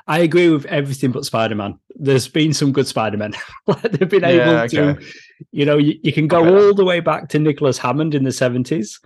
I 0.07 0.19
agree 0.19 0.49
with 0.49 0.67
everything 0.67 1.13
but 1.13 1.25
Spider 1.25 1.55
Man. 1.55 1.79
There's 1.95 2.29
been 2.29 2.53
some 2.53 2.73
good 2.73 2.87
Spider 2.87 3.17
Man. 3.17 3.35
They've 3.83 4.09
been 4.09 4.25
able 4.25 4.53
yeah, 4.53 4.63
okay. 4.63 4.77
to, 4.77 4.99
you 5.53 5.65
know, 5.65 5.79
you, 5.79 5.99
you 6.03 6.13
can 6.13 6.27
go 6.27 6.57
all 6.57 6.75
the 6.75 6.85
way 6.85 7.01
back 7.01 7.29
to 7.31 7.39
Nicholas 7.39 7.79
Hammond 7.79 8.15
in 8.15 8.25
the 8.25 8.31
70s. 8.31 9.01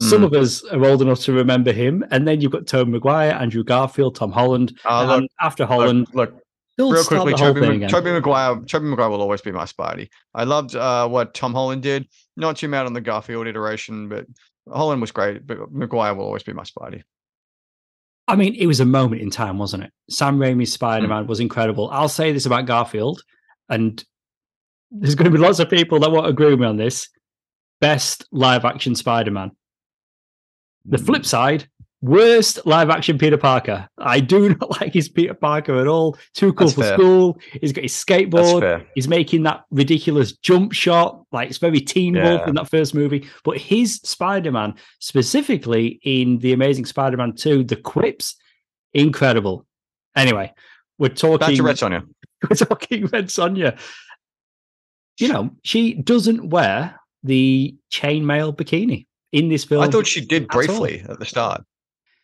Some 0.00 0.22
mm. 0.22 0.26
of 0.26 0.32
us 0.34 0.64
are 0.66 0.84
old 0.84 1.02
enough 1.02 1.20
to 1.20 1.32
remember 1.32 1.72
him. 1.72 2.04
And 2.10 2.26
then 2.26 2.40
you've 2.40 2.52
got 2.52 2.66
Tobey 2.66 2.92
Maguire, 2.92 3.32
Andrew 3.32 3.64
Garfield, 3.64 4.14
Tom 4.14 4.30
Holland. 4.30 4.78
Uh, 4.84 5.04
look, 5.04 5.18
and 5.18 5.28
after 5.40 5.66
Holland, 5.66 6.06
look, 6.14 6.40
look 6.78 6.94
real 6.94 7.04
quickly, 7.04 7.34
Tobey, 7.34 7.86
Tobey 7.88 8.12
Maguire, 8.12 8.60
Tobey 8.60 8.86
Maguire 8.86 9.10
will 9.10 9.20
always 9.20 9.40
be 9.40 9.50
my 9.50 9.64
Spidey. 9.64 10.08
I 10.34 10.44
loved 10.44 10.76
uh, 10.76 11.08
what 11.08 11.34
Tom 11.34 11.52
Holland 11.52 11.82
did. 11.82 12.06
Not 12.36 12.56
too 12.56 12.68
mad 12.68 12.86
on 12.86 12.92
the 12.92 13.00
Garfield 13.00 13.48
iteration, 13.48 14.08
but 14.08 14.26
Holland 14.72 15.00
was 15.00 15.10
great. 15.10 15.44
But 15.46 15.72
Maguire 15.72 16.14
will 16.14 16.24
always 16.24 16.44
be 16.44 16.52
my 16.52 16.62
Spidey. 16.62 17.02
I 18.28 18.36
mean, 18.36 18.54
it 18.54 18.66
was 18.66 18.78
a 18.78 18.84
moment 18.84 19.22
in 19.22 19.30
time, 19.30 19.58
wasn't 19.58 19.84
it? 19.84 19.92
Sam 20.10 20.38
Raimi's 20.38 20.72
Spider 20.72 21.08
Man 21.08 21.24
mm. 21.24 21.28
was 21.28 21.40
incredible. 21.40 21.88
I'll 21.90 22.10
say 22.10 22.30
this 22.30 22.46
about 22.46 22.66
Garfield, 22.66 23.22
and 23.68 24.04
there's 24.90 25.14
going 25.16 25.30
to 25.30 25.36
be 25.36 25.42
lots 25.42 25.58
of 25.58 25.70
people 25.70 25.98
that 26.00 26.10
won't 26.10 26.28
agree 26.28 26.50
with 26.50 26.60
me 26.60 26.66
on 26.66 26.76
this. 26.76 27.08
Best 27.80 28.26
live 28.30 28.64
action 28.64 28.94
Spider 28.94 29.30
Man. 29.30 29.50
The 30.88 30.98
flip 30.98 31.22
mm. 31.22 31.26
side, 31.26 31.68
Worst 32.00 32.64
live 32.64 32.90
action 32.90 33.18
Peter 33.18 33.36
Parker. 33.36 33.88
I 33.98 34.20
do 34.20 34.50
not 34.60 34.80
like 34.80 34.94
his 34.94 35.08
Peter 35.08 35.34
Parker 35.34 35.80
at 35.80 35.88
all. 35.88 36.16
Too 36.32 36.52
cool 36.52 36.68
That's 36.68 36.76
for 36.76 36.82
fair. 36.82 36.94
school. 36.94 37.38
He's 37.60 37.72
got 37.72 37.82
his 37.82 37.92
skateboard. 37.92 38.86
He's 38.94 39.08
making 39.08 39.42
that 39.44 39.64
ridiculous 39.72 40.32
jump 40.32 40.72
shot. 40.72 41.24
Like 41.32 41.48
it's 41.48 41.58
very 41.58 41.80
teen 41.80 42.14
yeah. 42.14 42.30
wolf 42.30 42.48
in 42.48 42.54
that 42.54 42.68
first 42.68 42.94
movie. 42.94 43.28
But 43.42 43.58
his 43.58 43.96
Spider 44.04 44.52
Man, 44.52 44.74
specifically 45.00 45.98
in 46.04 46.38
The 46.38 46.52
Amazing 46.52 46.86
Spider 46.86 47.16
Man 47.16 47.34
2, 47.34 47.64
the 47.64 47.76
quips, 47.76 48.36
incredible. 48.94 49.66
Anyway, 50.14 50.52
we're 50.98 51.08
talking. 51.08 51.38
Back 51.38 51.56
to 51.56 51.62
Red 51.62 51.76
Sonja. 51.76 52.06
We're 52.48 52.54
talking 52.54 53.06
Red 53.06 53.26
Sonja. 53.26 53.76
You 55.18 55.26
know, 55.26 55.50
she 55.64 55.94
doesn't 55.94 56.50
wear 56.50 57.00
the 57.24 57.76
chainmail 57.90 58.54
bikini 58.56 59.07
in 59.32 59.48
this 59.48 59.64
film. 59.64 59.82
I 59.82 59.88
thought 59.88 60.06
she 60.06 60.24
did 60.24 60.48
briefly 60.48 61.04
at 61.08 61.18
the 61.18 61.26
start. 61.26 61.62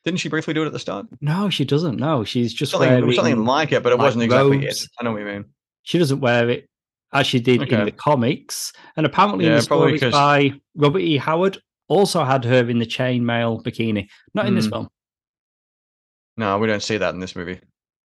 Didn't 0.05 0.21
she 0.21 0.29
briefly 0.29 0.53
do 0.53 0.63
it 0.63 0.67
at 0.67 0.73
the 0.73 0.79
start? 0.79 1.07
No, 1.21 1.49
she 1.49 1.65
doesn't. 1.65 1.97
No, 1.97 2.25
she's 2.25 2.53
just 2.53 2.73
something, 2.73 2.91
wearing 2.91 3.13
something 3.13 3.45
like 3.45 3.73
it, 3.73 3.83
but 3.83 3.93
it 3.93 3.97
like 3.97 4.05
wasn't 4.05 4.25
exactly 4.25 4.59
robes. 4.59 4.85
it. 4.85 4.91
I 5.01 5.05
know 5.05 5.13
what 5.13 5.21
you 5.21 5.27
mean. 5.27 5.47
She 5.83 5.99
doesn't 5.99 6.21
wear 6.21 6.51
it 6.51 6.69
as 7.13 7.27
she 7.27 7.41
did 7.41 7.63
okay. 7.63 7.79
in 7.79 7.85
the 7.87 7.93
comics, 7.93 8.73
and 8.97 9.07
apparently 9.07 9.47
yeah, 9.47 9.53
in 9.53 9.57
the 9.57 9.63
stories 9.63 10.01
by 10.03 10.53
Robert 10.75 10.99
E. 10.99 11.17
Howard 11.17 11.59
also 11.89 12.25
had 12.25 12.45
her 12.45 12.69
in 12.69 12.79
the 12.79 12.87
chainmail 12.87 13.63
bikini. 13.63 14.09
Not 14.35 14.47
in 14.47 14.53
mm. 14.53 14.57
this 14.57 14.67
hmm. 14.67 14.73
film. 14.73 14.89
No, 16.37 16.59
we 16.59 16.67
don't 16.67 16.83
see 16.83 16.99
that 16.99 17.15
in 17.15 17.21
this 17.21 17.37
movie. 17.37 17.61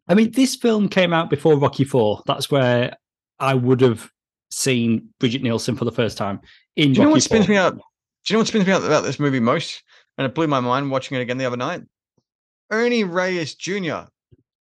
I 0.09 0.15
mean, 0.15 0.33
this 0.33 0.57
film 0.57 0.89
came 0.89 1.13
out 1.13 1.31
before 1.31 1.59
Rocky 1.59 1.85
Four. 1.85 2.23
That's 2.27 2.51
where 2.51 2.97
I 3.39 3.55
would 3.55 3.81
have 3.81 4.11
seen 4.51 5.11
Brigitte 5.21 5.43
Nielsen 5.43 5.77
for 5.77 5.85
the 5.85 5.93
first 5.93 6.17
time 6.17 6.41
in. 6.77 6.93
Do 6.93 7.01
you 7.01 7.01
Rocky 7.01 7.05
know 7.05 7.11
what 7.13 7.23
spins 7.23 7.47
4. 7.47 7.53
me 7.53 7.59
out? 7.59 7.79
Do 8.27 8.33
you 8.33 8.37
know 8.37 8.41
what 8.41 8.49
spins 8.49 8.67
me 8.67 8.73
out 8.73 8.85
about 8.85 9.05
this 9.05 9.21
movie 9.21 9.41
most? 9.41 9.83
and 10.19 10.27
it 10.27 10.35
blew 10.35 10.47
my 10.47 10.61
mind 10.61 10.91
watching 10.91 11.17
it 11.17 11.21
again 11.21 11.39
the 11.39 11.45
other 11.45 11.57
night. 11.57 11.83
Ernie 12.71 13.05
Reyes 13.05 13.55
Jr. 13.55 14.09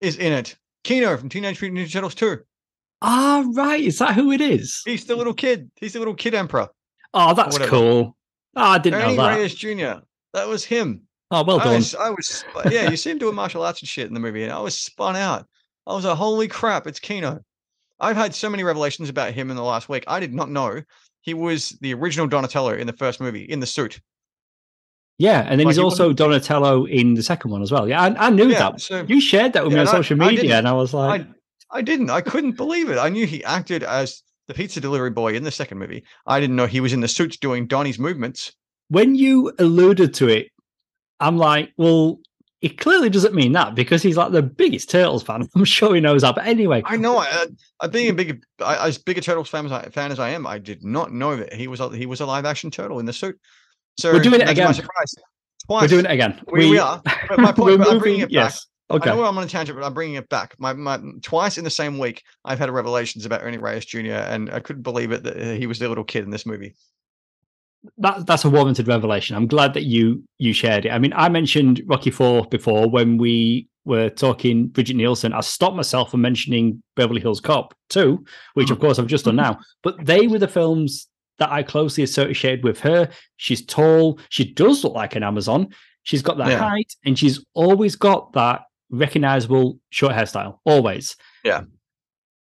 is 0.01 0.18
in 0.18 0.34
it. 0.34 0.56
Keno 0.84 1.18
from 1.18 1.30
Teenage 1.30 1.62
Mutant 1.62 1.80
Ninja 1.80 1.92
Turtles 1.92 2.16
2. 2.16 2.39
Ah, 3.01 3.44
right. 3.54 3.84
Is 3.84 4.00
that 4.00 4.16
who 4.16 4.32
it 4.32 4.42
is? 4.42 4.82
He's 4.86 5.06
the 5.06 5.16
little 5.16 5.34
kid. 5.34 5.70
He's 5.75 5.94
the 5.94 6.00
little 6.00 6.13
kid 6.13 6.34
emperor. 6.34 6.70
Oh, 7.13 7.34
that's 7.34 7.58
cool. 7.60 8.16
Oh, 8.56 8.62
I 8.62 8.78
didn't 8.78 9.01
Ernie 9.01 9.16
know 9.16 9.24
that. 9.24 9.38
Reyes 9.38 9.56
Jr. 9.56 10.01
That 10.34 10.48
was 10.48 10.63
him. 10.63 11.01
Oh, 11.32 11.44
well 11.44 11.60
done. 11.60 11.68
I 11.68 11.75
was, 11.75 11.96
I 11.96 12.10
was 12.10 12.46
yeah, 12.72 12.89
you 12.89 12.98
see 12.98 13.12
him 13.12 13.20
doing 13.20 13.36
martial 13.36 13.63
arts 13.63 13.82
and 13.82 13.89
shit 13.89 14.08
in 14.08 14.13
the 14.13 14.20
movie, 14.20 14.44
and 14.44 14.51
I 14.51 14.60
was 14.60 14.80
spun 14.80 15.16
out. 15.16 15.46
I 15.86 15.94
was 15.94 16.06
like, 16.06 16.18
holy 16.18 16.48
crap, 16.48 16.88
it's 16.88 17.00
Keno. 17.00 17.42
I've 18.00 18.16
had 18.16 18.34
so 18.34 18.50
many 18.50 18.63
revelations 18.63 19.10
about 19.10 19.34
him 19.34 19.50
in 19.50 19.56
the 19.56 19.63
last 19.63 19.89
week. 19.89 20.06
I 20.08 20.20
did 20.20 20.34
not 20.34 20.50
know 20.50 20.82
he 21.22 21.34
was 21.34 21.70
the 21.82 21.94
original 21.94 22.28
Donatello 22.28 22.74
in 22.74 22.88
the 22.88 22.94
first 22.94 23.20
movie 23.20 23.44
in 23.44 23.60
the 23.60 23.66
suit. 23.66 24.00
Yeah, 25.18 25.42
and 25.42 25.60
then 25.60 25.66
like 25.66 25.74
he's 25.74 25.80
also 25.80 26.14
Donatello 26.14 26.86
in 26.86 27.16
the 27.16 27.24
second 27.24 27.52
one 27.52 27.62
as 27.62 27.72
well. 27.72 27.90
Yeah, 27.90 28.02
I, 28.02 28.28
I 28.28 28.30
knew 28.30 28.48
yeah, 28.48 28.60
that. 28.60 28.82
So, 28.82 29.06
you 29.08 29.20
shared 29.20 29.52
that 29.54 29.64
with 29.64 29.74
yeah, 29.74 29.84
me 29.84 29.88
on 29.90 29.94
social 29.96 30.18
media, 30.18 30.58
and 30.58 30.68
I 30.68 30.72
was 30.72 30.94
like, 30.94 31.22
I, 31.22 31.80
I 31.80 31.82
didn't. 31.82 32.10
I 32.10 32.22
couldn't 32.22 32.54
believe 32.54 32.90
it. 32.90 32.98
I 32.98 33.10
knew 33.10 33.26
he 33.26 33.44
acted 33.44 33.84
as 33.84 34.24
the 34.48 34.54
pizza 34.54 34.80
delivery 34.80 35.12
boy 35.12 35.34
in 35.34 35.44
the 35.44 35.52
second 35.52 35.78
movie. 35.78 36.06
I 36.26 36.40
didn't 36.40 36.56
know 36.56 36.68
he 36.68 36.80
was 36.80 36.94
in 36.94 37.02
the 37.02 37.08
suits 37.08 37.36
doing 37.36 37.68
Donnie's 37.68 38.00
movements. 38.00 38.54
When 38.88 39.14
you 39.14 39.52
alluded 39.60 40.14
to 40.16 40.30
it, 40.30 40.48
I'm 41.20 41.38
like, 41.38 41.74
well, 41.78 42.20
it 42.62 42.78
clearly 42.78 43.10
doesn't 43.10 43.34
mean 43.34 43.54
that 43.54 43.74
because 43.74 44.04
he's 44.04 44.18
like 44.18 44.32
the 44.32 44.42
biggest 44.42 44.89
Turtles 44.89 45.24
fan. 45.24 45.48
I'm 45.56 45.66
sure 45.66 45.96
he 45.96 46.01
knows 46.01 46.22
that. 46.24 46.36
But 46.36 46.46
anyway, 46.46 46.82
I 46.86 46.98
know. 46.98 47.18
I, 47.18 47.46
I 47.80 47.88
being 47.88 48.10
a 48.10 48.13
big, 48.13 48.44
as 48.60 48.98
big 48.98 49.18
a 49.18 49.22
Turtles 49.22 49.50
fan 49.50 49.66
as 49.66 49.72
I, 49.72 49.84
fan 49.89 50.12
as 50.12 50.20
I 50.20 50.30
am, 50.30 50.46
I 50.46 50.58
did 50.58 50.84
not 50.84 51.13
know 51.13 51.36
that 51.38 51.54
he 51.54 51.68
was 51.68 51.80
a, 51.80 51.89
he 51.96 52.06
was 52.06 52.22
a 52.22 52.25
live 52.25 52.46
action 52.46 52.70
turtle 52.70 53.00
in 53.00 53.06
the 53.06 53.13
suit. 53.13 53.39
So 53.98 54.13
we're 54.13 54.22
doing 54.22 54.42
it 54.42 54.50
again. 54.50 54.74
Twice. 54.74 55.16
We're 55.70 55.88
doing 55.88 56.06
it 56.06 56.12
again. 56.12 56.42
We, 56.51 56.70
we 56.70 56.80
are. 56.80 57.01
But 57.30 57.39
my 57.39 57.51
point, 57.51 57.82
I'm 57.82 58.00
bringing 58.00 58.22
it 58.22 58.32
yes. 58.32 58.66
back. 58.89 59.01
Okay. 59.01 59.12
I 59.12 59.16
know 59.16 59.24
I'm 59.24 59.38
on 59.38 59.44
a 59.44 59.48
tangent, 59.48 59.78
but 59.78 59.86
I'm 59.86 59.94
bringing 59.94 60.16
it 60.16 60.28
back. 60.30 60.56
My, 60.58 60.74
my 60.74 61.00
twice 61.22 61.60
in 61.60 61.63
the 61.63 61.70
same 61.70 62.00
week, 62.00 62.24
I've 62.44 62.58
had 62.58 62.72
revelations 62.72 63.25
about 63.25 63.44
Ernie 63.44 63.60
Reyes 63.60 63.86
Jr. 63.86 64.13
and 64.13 64.50
I 64.50 64.60
couldn't 64.62 64.82
believe 64.82 65.12
it 65.12 65.24
that 65.24 65.58
he 65.58 65.68
was 65.68 65.78
the 65.78 65.88
little 65.88 66.04
kid 66.04 66.24
in 66.24 66.32
this 66.32 66.46
movie. 66.46 66.75
That 67.98 68.25
that's 68.25 68.45
a 68.45 68.50
warranted 68.50 68.88
revelation. 68.88 69.36
I'm 69.36 69.48
glad 69.48 69.74
that 69.74 69.83
you 69.83 70.24
you 70.38 70.53
shared 70.53 70.86
it. 70.86 70.89
I 70.89 71.00
mean, 71.00 71.13
I 71.15 71.29
mentioned 71.29 71.81
Rocky 71.88 72.12
Four 72.12 72.45
before 72.45 72.89
when 72.89 73.17
we 73.17 73.67
were 73.86 74.09
talking 74.09 74.67
Brigitte 74.67 74.98
Nielsen. 74.98 75.33
I 75.33 75.41
stopped 75.41 75.75
myself 75.75 76.12
from 76.12 76.21
mentioning 76.21 76.83
Beverly 76.95 77.21
Hills 77.21 77.39
Cop 77.39 77.74
2, 77.89 78.24
which 78.53 78.69
of 78.69 78.77
mm-hmm. 78.77 78.86
course 78.86 79.00
I've 79.00 79.07
just 79.07 79.25
done 79.25 79.38
now. 79.38 79.59
But 79.81 80.05
they 80.05 80.27
were 80.27 80.39
the 80.39 80.48
films 80.48 81.07
that 81.39 81.51
I 81.51 81.63
closely 81.63 82.03
associated 82.03 82.63
with 82.63 82.79
her. 82.81 83.09
She's 83.38 83.65
tall. 83.65 84.19
She 84.29 84.53
does 84.53 84.83
look 84.83 84.93
like 84.93 85.15
an 85.15 85.24
Amazon. 85.24 85.69
She's 86.03 86.21
got 86.21 86.38
that 86.38 86.50
yeah. 86.50 86.59
height, 86.59 86.93
and 87.05 87.17
she's 87.17 87.43
always 87.53 87.95
got 87.95 88.33
that 88.33 88.62
recognizable 88.89 89.79
short 89.89 90.13
hairstyle. 90.13 90.59
Always. 90.65 91.15
Yeah. 91.43 91.63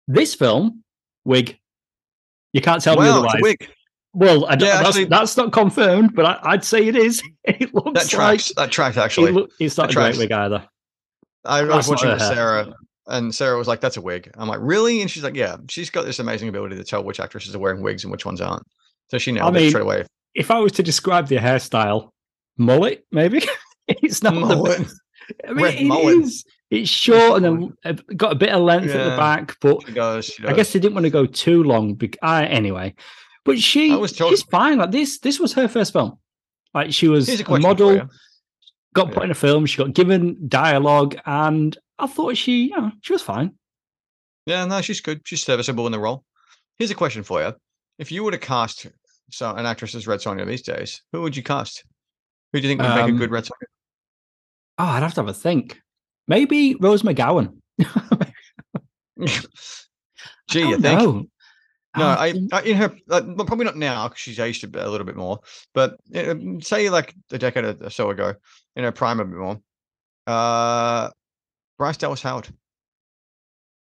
This 0.07 0.35
film, 0.35 0.83
wig. 1.23 1.57
You 2.53 2.61
can't 2.61 2.81
tell 2.81 2.97
well, 2.97 3.21
me 3.21 3.27
otherwise. 3.27 3.41
wig. 3.41 3.69
Well, 4.13 4.45
I 4.47 4.55
don't, 4.55 4.67
yeah, 4.67 4.77
that's, 4.77 4.89
actually, 4.89 5.05
that's, 5.05 5.37
not 5.37 5.51
confirmed, 5.51 6.15
but 6.15 6.25
I, 6.43 6.51
would 6.51 6.63
say 6.63 6.87
it 6.87 6.95
is. 6.95 7.21
It 7.43 7.73
looks 7.73 7.99
that 7.99 8.09
tracks. 8.09 8.49
Like, 8.49 8.67
that 8.67 8.71
tracks 8.71 8.97
actually. 8.97 9.31
It 9.31 9.35
look, 9.35 9.51
it's 9.59 9.77
not 9.77 9.87
that 9.87 9.91
a 9.91 9.93
tracks. 9.93 10.17
great 10.17 10.29
wig 10.29 10.31
either. 10.31 10.67
I 11.45 11.63
was 11.63 11.87
watching 11.87 12.09
with 12.09 12.21
Sarah, 12.21 12.73
and 13.07 13.33
Sarah 13.33 13.57
was 13.57 13.67
like, 13.67 13.81
"That's 13.81 13.97
a 13.97 14.01
wig." 14.01 14.29
I'm 14.35 14.47
like, 14.47 14.59
"Really?" 14.61 15.01
And 15.01 15.09
she's 15.09 15.23
like, 15.23 15.35
"Yeah." 15.35 15.57
She's 15.67 15.89
got 15.89 16.05
this 16.05 16.19
amazing 16.19 16.49
ability 16.49 16.75
to 16.75 16.83
tell 16.83 17.03
which 17.03 17.19
actresses 17.19 17.55
are 17.55 17.59
wearing 17.59 17.81
wigs 17.81 18.03
and 18.03 18.11
which 18.11 18.25
ones 18.25 18.39
aren't. 18.39 18.63
So 19.09 19.17
she 19.17 19.39
I 19.39 19.49
mean, 19.49 19.69
straight 19.69 19.81
away. 19.81 20.05
If 20.35 20.51
I 20.51 20.59
was 20.59 20.73
to 20.73 20.83
describe 20.83 21.27
the 21.27 21.37
hairstyle, 21.37 22.09
mullet, 22.57 23.05
maybe 23.11 23.41
it's 23.87 24.21
not 24.21 24.35
mullet. 24.35 24.87
The, 24.87 25.49
I 25.49 25.53
mean, 25.53 25.65
it 25.65 25.85
mullet. 25.85 26.17
is. 26.19 26.45
It's 26.69 26.89
short 26.89 27.43
and 27.43 27.73
then 27.83 27.97
got 28.15 28.33
a 28.33 28.35
bit 28.35 28.49
of 28.49 28.61
length 28.61 28.93
yeah, 28.93 28.97
at 28.97 29.09
the 29.09 29.17
back, 29.17 29.57
but 29.59 29.83
she 29.87 29.93
does, 29.93 30.25
she 30.25 30.43
does. 30.43 30.51
I 30.51 30.55
guess 30.55 30.71
they 30.71 30.79
didn't 30.79 30.93
want 30.93 31.05
to 31.05 31.09
go 31.09 31.25
too 31.25 31.63
long. 31.63 31.95
Because, 31.95 32.19
uh, 32.21 32.45
anyway, 32.47 32.93
but 33.45 33.59
she 33.59 34.07
she's 34.07 34.43
fine. 34.43 34.77
Like 34.77 34.91
this, 34.91 35.19
this 35.19 35.39
was 35.39 35.53
her 35.53 35.67
first 35.67 35.93
film. 35.93 36.17
Like 36.73 36.93
she 36.93 37.07
was 37.07 37.29
a, 37.29 37.43
a 37.45 37.59
model, 37.59 38.07
got 38.93 39.07
yeah. 39.07 39.13
put 39.13 39.23
in 39.23 39.31
a 39.31 39.35
film. 39.35 39.65
She 39.65 39.77
got 39.77 39.93
given 39.93 40.47
dialogue, 40.47 41.17
and 41.25 41.77
I 41.97 42.07
thought 42.07 42.37
she, 42.37 42.65
you 42.65 42.77
know, 42.77 42.91
she 43.01 43.13
was 43.13 43.21
fine. 43.21 43.53
Yeah, 44.45 44.65
no, 44.65 44.81
she's 44.81 45.01
good. 45.01 45.21
She's 45.25 45.43
serviceable 45.43 45.85
in 45.85 45.91
the 45.91 45.99
role. 45.99 46.23
Here's 46.77 46.91
a 46.91 46.95
question 46.95 47.23
for 47.23 47.41
you: 47.41 47.53
If 47.97 48.11
you 48.11 48.23
were 48.23 48.31
to 48.31 48.37
cast 48.37 48.87
so 49.31 49.53
an 49.55 49.65
actress 49.65 49.95
as 49.95 50.07
Red 50.07 50.19
Sonja 50.19 50.45
these 50.45 50.61
days, 50.61 51.01
who 51.11 51.21
would 51.21 51.35
you 51.35 51.43
cast? 51.43 51.83
Who 52.51 52.59
do 52.59 52.67
you 52.67 52.71
think 52.71 52.81
would 52.81 52.91
um, 52.91 52.97
make 52.97 53.09
a 53.09 53.11
um, 53.11 53.17
good 53.17 53.31
Red 53.31 53.45
Sonja? 53.45 53.67
Oh, 54.79 54.85
I'd 54.85 55.03
have 55.03 55.13
to 55.15 55.21
have 55.21 55.27
a 55.27 55.33
think. 55.33 55.81
Maybe 56.27 56.75
Rose 56.75 57.01
McGowan. 57.01 57.57
Gee, 60.49 60.61
you 60.61 60.79
think? 60.79 61.01
Know. 61.01 61.25
No, 61.99 62.07
I, 62.07 62.33
I, 62.51 62.61
in 62.63 62.77
her 62.77 62.95
uh, 63.09 63.21
probably 63.21 63.65
not 63.65 63.77
now 63.77 64.07
because 64.07 64.19
she's 64.19 64.39
aged 64.39 64.63
a, 64.63 64.67
bit, 64.67 64.85
a 64.85 64.89
little 64.89 65.05
bit 65.05 65.15
more. 65.15 65.39
But 65.73 65.97
uh, 66.15 66.35
say 66.61 66.89
like 66.89 67.13
a 67.31 67.37
decade 67.37 67.81
or 67.81 67.89
so 67.89 68.09
ago, 68.09 68.33
in 68.75 68.83
her 68.83 68.91
prime 68.91 69.19
a 69.19 69.25
bit 69.25 69.37
more. 69.37 69.61
Uh, 70.27 71.09
Bryce 71.77 71.97
Dallas 71.97 72.21
Howard. 72.21 72.49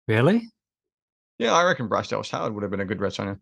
Really? 0.08 0.50
Yeah, 1.38 1.54
I 1.54 1.64
reckon 1.64 1.88
Bryce 1.88 2.08
Dallas 2.08 2.30
Howard 2.32 2.54
would 2.54 2.64
have 2.64 2.72
been 2.72 2.82
a 2.82 2.86
good 2.86 3.02
Red 3.02 3.14
Sonja. 3.14 3.40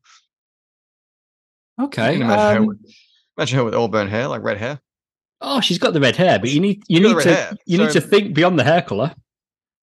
Okay. 1.79 2.15
Imagine, 2.15 2.39
um, 2.39 2.55
her 2.55 2.67
with, 2.67 2.95
imagine 3.37 3.57
her 3.57 3.63
with 3.63 3.75
auburn 3.75 4.07
hair, 4.07 4.27
like 4.27 4.43
red 4.43 4.57
hair. 4.57 4.79
Oh, 5.41 5.61
she's 5.61 5.79
got 5.79 5.93
the 5.93 6.01
red 6.01 6.17
hair, 6.17 6.37
but 6.37 6.49
you 6.49 6.59
need 6.59 6.83
you 6.89 6.99
need 6.99 7.17
to 7.21 7.33
hair. 7.33 7.51
you 7.65 7.77
so, 7.77 7.85
need 7.85 7.93
to 7.93 8.01
think 8.01 8.33
beyond 8.33 8.59
the 8.59 8.63
hair 8.63 8.81
color. 8.81 9.13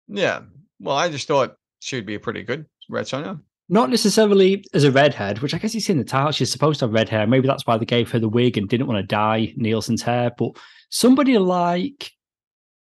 Yeah. 0.07 0.43
Well, 0.79 0.97
I 0.97 1.09
just 1.09 1.26
thought 1.26 1.57
she'd 1.81 2.07
be 2.07 2.14
a 2.14 2.21
pretty 2.21 2.43
good 2.43 2.67
Red 2.88 3.07
Sonja. 3.07 3.41
Not 3.69 3.90
necessarily 3.90 4.64
as 4.75 4.85
a 4.85 4.92
redhead, 4.92 5.38
which 5.38 5.54
I 5.54 5.59
guess 5.59 5.75
you 5.75 5.81
see 5.81 5.92
in 5.92 5.99
the 5.99 6.04
title. 6.04 6.33
She's 6.33 6.52
supposed 6.52 6.81
to 6.81 6.87
have 6.87 6.92
red 6.92 7.09
hair. 7.09 7.26
Maybe 7.26 7.47
that's 7.47 7.66
why 7.66 7.78
they 7.78 7.87
gave 7.87 8.11
her 8.11 8.19
the 8.19 8.28
wig 8.28 8.59
and 8.59 8.69
didn't 8.69 8.87
want 8.87 8.99
to 8.99 9.07
dye 9.07 9.54
Nielsen's 9.57 10.02
hair. 10.02 10.31
But 10.37 10.57
somebody 10.90 11.38
like 11.38 12.11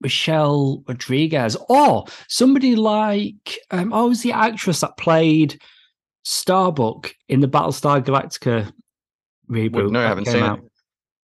Michelle 0.00 0.82
Rodriguez, 0.88 1.56
or 1.68 2.06
somebody 2.28 2.76
like 2.76 3.58
um, 3.70 3.92
oh, 3.92 4.08
was 4.08 4.22
the 4.22 4.32
actress 4.32 4.80
that 4.80 4.96
played 4.96 5.60
Starbuck 6.24 7.12
in 7.28 7.40
the 7.40 7.48
Battlestar 7.48 8.02
Galactica 8.02 8.72
reboot? 9.50 9.72
Well, 9.72 9.90
no, 9.90 10.00
I 10.00 10.08
haven't 10.08 10.26
seen 10.26 10.42
out. 10.42 10.58
it. 10.60 10.64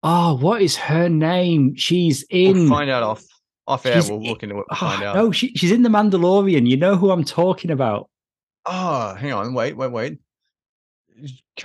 Oh, 0.02 0.36
what 0.36 0.62
is 0.62 0.76
her 0.76 1.08
name? 1.08 1.74
She's 1.76 2.24
in. 2.30 2.54
We'll 2.54 2.68
find 2.68 2.90
out 2.90 3.02
off 3.02 3.24
off 3.66 3.86
air. 3.86 4.00
We'll 4.08 4.22
look 4.22 4.42
into 4.42 4.56
it. 4.58 4.64
We'll 4.70 4.78
find 4.78 5.02
oh, 5.02 5.06
out. 5.06 5.16
No, 5.16 5.32
she, 5.32 5.52
she's 5.54 5.72
in 5.72 5.82
the 5.82 5.88
Mandalorian. 5.88 6.68
You 6.68 6.76
know 6.76 6.96
who 6.96 7.10
I'm 7.10 7.24
talking 7.24 7.70
about. 7.70 8.10
Oh, 8.66 9.14
hang 9.14 9.32
on. 9.32 9.54
Wait, 9.54 9.76
wait, 9.76 9.90
wait. 9.90 10.18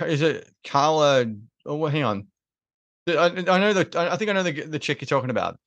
Is 0.00 0.22
it 0.22 0.48
Carla? 0.66 1.26
Oh, 1.66 1.76
well, 1.76 1.90
hang 1.90 2.04
on. 2.04 2.26
I, 3.08 3.26
I 3.48 3.58
know 3.58 3.72
the. 3.72 3.88
I 3.96 4.16
think 4.16 4.30
I 4.30 4.34
know 4.34 4.42
the 4.42 4.52
the 4.66 4.78
chick 4.78 5.00
you're 5.00 5.06
talking 5.06 5.30
about. 5.30 5.58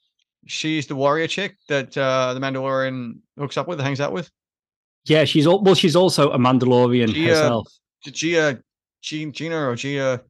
She's 0.46 0.88
the 0.88 0.96
warrior 0.96 1.28
chick 1.28 1.58
that 1.70 1.98
uh, 1.98 2.34
the 2.34 2.40
Mandalorian 2.40 3.20
hooks 3.38 3.58
up 3.58 3.68
with, 3.68 3.80
hangs 3.80 4.02
out 4.02 4.13
with. 4.13 4.30
Yeah, 5.06 5.25
she's 5.25 5.48
all, 5.48 5.62
well. 5.62 5.75
She's 5.75 5.96
also 5.96 6.32
a 6.32 6.38
Mandalorian 6.38 7.13
Gia, 7.13 7.30
herself. 7.30 7.68
Gia, 8.06 8.62
Gina, 9.02 9.32
Gina 9.32 9.70
or 9.70 9.75
Gia, 9.75 10.22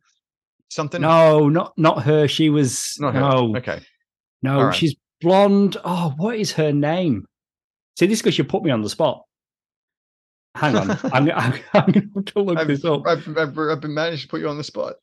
something. 0.69 1.01
No, 1.01 1.49
not 1.49 1.77
not 1.77 2.03
her. 2.03 2.27
She 2.27 2.49
was 2.49 2.95
not 2.99 3.13
her. 3.13 3.19
No, 3.19 3.55
okay. 3.57 3.81
No, 4.41 4.63
right. 4.63 4.75
she's 4.75 4.95
blonde. 5.21 5.77
Oh, 5.83 6.13
what 6.17 6.37
is 6.37 6.51
her 6.53 6.71
name? 6.71 7.25
See, 7.99 8.07
this 8.07 8.21
because 8.21 8.37
you 8.37 8.43
put 8.43 8.63
me 8.63 8.71
on 8.71 8.81
the 8.81 8.89
spot. 8.89 9.23
Hang 10.55 10.75
on, 10.75 10.91
I'm, 11.13 11.29
I'm, 11.31 11.59
I'm 11.73 11.91
going 11.91 12.25
to 12.25 12.41
look 12.41 12.57
I've, 12.57 12.67
this 12.67 12.85
up. 12.85 13.07
I've, 13.07 13.27
I've, 13.37 13.57
I've 13.57 13.81
been 13.81 13.93
managed 13.93 14.23
to 14.23 14.27
put 14.27 14.41
you 14.41 14.49
on 14.49 14.57
the 14.57 14.63
spot. 14.63 14.95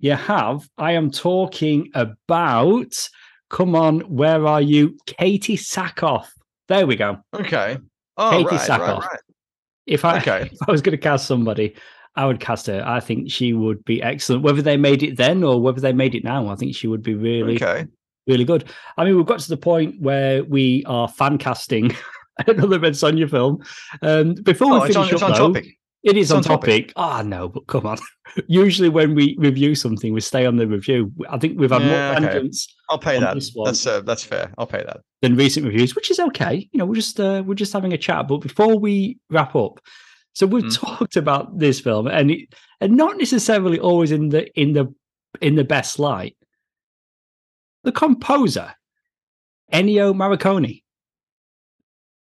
You 0.00 0.12
have. 0.12 0.68
I 0.78 0.92
am 0.92 1.10
talking 1.10 1.90
about. 1.94 3.08
Come 3.50 3.74
on, 3.74 4.00
where 4.00 4.46
are 4.46 4.60
you, 4.60 4.98
Katee 5.06 5.58
Sackhoff? 5.58 6.26
There 6.68 6.86
we 6.86 6.96
go. 6.96 7.18
Okay. 7.34 7.78
Oh, 8.18 8.30
Katee 8.30 8.50
right, 8.50 8.60
Sackhoff. 8.60 9.00
Right, 9.00 9.10
right. 9.10 9.20
If 9.86 10.04
I 10.04 10.18
okay. 10.18 10.42
if 10.52 10.68
I 10.68 10.70
was 10.70 10.82
going 10.82 10.92
to 10.92 11.02
cast 11.02 11.26
somebody, 11.26 11.74
I 12.14 12.26
would 12.26 12.40
cast 12.40 12.66
her. 12.66 12.82
I 12.86 13.00
think 13.00 13.30
she 13.30 13.54
would 13.54 13.84
be 13.84 14.02
excellent. 14.02 14.42
Whether 14.42 14.60
they 14.60 14.76
made 14.76 15.02
it 15.02 15.16
then 15.16 15.42
or 15.42 15.62
whether 15.62 15.80
they 15.80 15.92
made 15.92 16.14
it 16.14 16.24
now, 16.24 16.48
I 16.48 16.56
think 16.56 16.74
she 16.74 16.88
would 16.88 17.02
be 17.02 17.14
really, 17.14 17.54
okay. 17.54 17.86
really 18.26 18.44
good. 18.44 18.68
I 18.96 19.04
mean, 19.04 19.16
we've 19.16 19.24
got 19.24 19.38
to 19.40 19.48
the 19.48 19.56
point 19.56 20.00
where 20.00 20.44
we 20.44 20.84
are 20.86 21.08
fan 21.08 21.38
casting 21.38 21.96
another 22.46 22.78
Red 22.78 22.94
Sonja 22.94 23.28
film. 23.28 23.62
Um, 24.02 24.34
before 24.34 24.72
oh, 24.72 24.82
we 24.82 24.92
finish 24.92 25.12
it's 25.12 25.22
on, 25.22 25.30
up, 25.30 25.36
it's 25.36 25.40
on 25.40 25.54
topic. 25.54 25.78
It 26.04 26.16
is 26.16 26.30
on, 26.30 26.38
on, 26.38 26.42
topic. 26.44 26.92
Ah, 26.96 27.18
oh, 27.18 27.22
no, 27.22 27.48
but 27.48 27.66
come 27.66 27.84
on. 27.84 27.98
Usually, 28.46 28.88
when 28.88 29.14
we 29.14 29.36
review 29.38 29.74
something, 29.74 30.12
we 30.12 30.20
stay 30.20 30.46
on 30.46 30.56
the 30.56 30.66
review. 30.66 31.12
I 31.28 31.38
think 31.38 31.58
we've 31.58 31.70
had 31.70 31.82
yeah, 31.82 32.18
more 32.20 32.30
okay. 32.30 32.50
I'll 32.88 32.98
pay 32.98 33.18
that. 33.18 33.34
That's 33.64 33.86
uh, 33.86 34.00
that's 34.02 34.22
fair. 34.22 34.52
I'll 34.58 34.66
pay 34.66 34.84
that. 34.84 35.00
Than 35.22 35.34
recent 35.34 35.66
reviews, 35.66 35.96
which 35.96 36.10
is 36.10 36.20
okay. 36.20 36.68
You 36.72 36.78
know, 36.78 36.86
we're 36.86 36.94
just 36.94 37.18
uh, 37.18 37.42
we're 37.44 37.54
just 37.54 37.72
having 37.72 37.92
a 37.92 37.98
chat. 37.98 38.28
But 38.28 38.38
before 38.38 38.78
we 38.78 39.18
wrap 39.28 39.56
up, 39.56 39.80
so 40.34 40.46
we've 40.46 40.64
mm. 40.64 40.78
talked 40.78 41.16
about 41.16 41.58
this 41.58 41.80
film, 41.80 42.06
and 42.06 42.30
it, 42.30 42.54
and 42.80 42.96
not 42.96 43.16
necessarily 43.16 43.80
always 43.80 44.12
in 44.12 44.28
the 44.28 44.48
in 44.58 44.74
the 44.74 44.94
in 45.40 45.56
the 45.56 45.64
best 45.64 45.98
light. 45.98 46.36
The 47.82 47.92
composer, 47.92 48.72
Ennio 49.72 50.14
Morricone. 50.14 50.82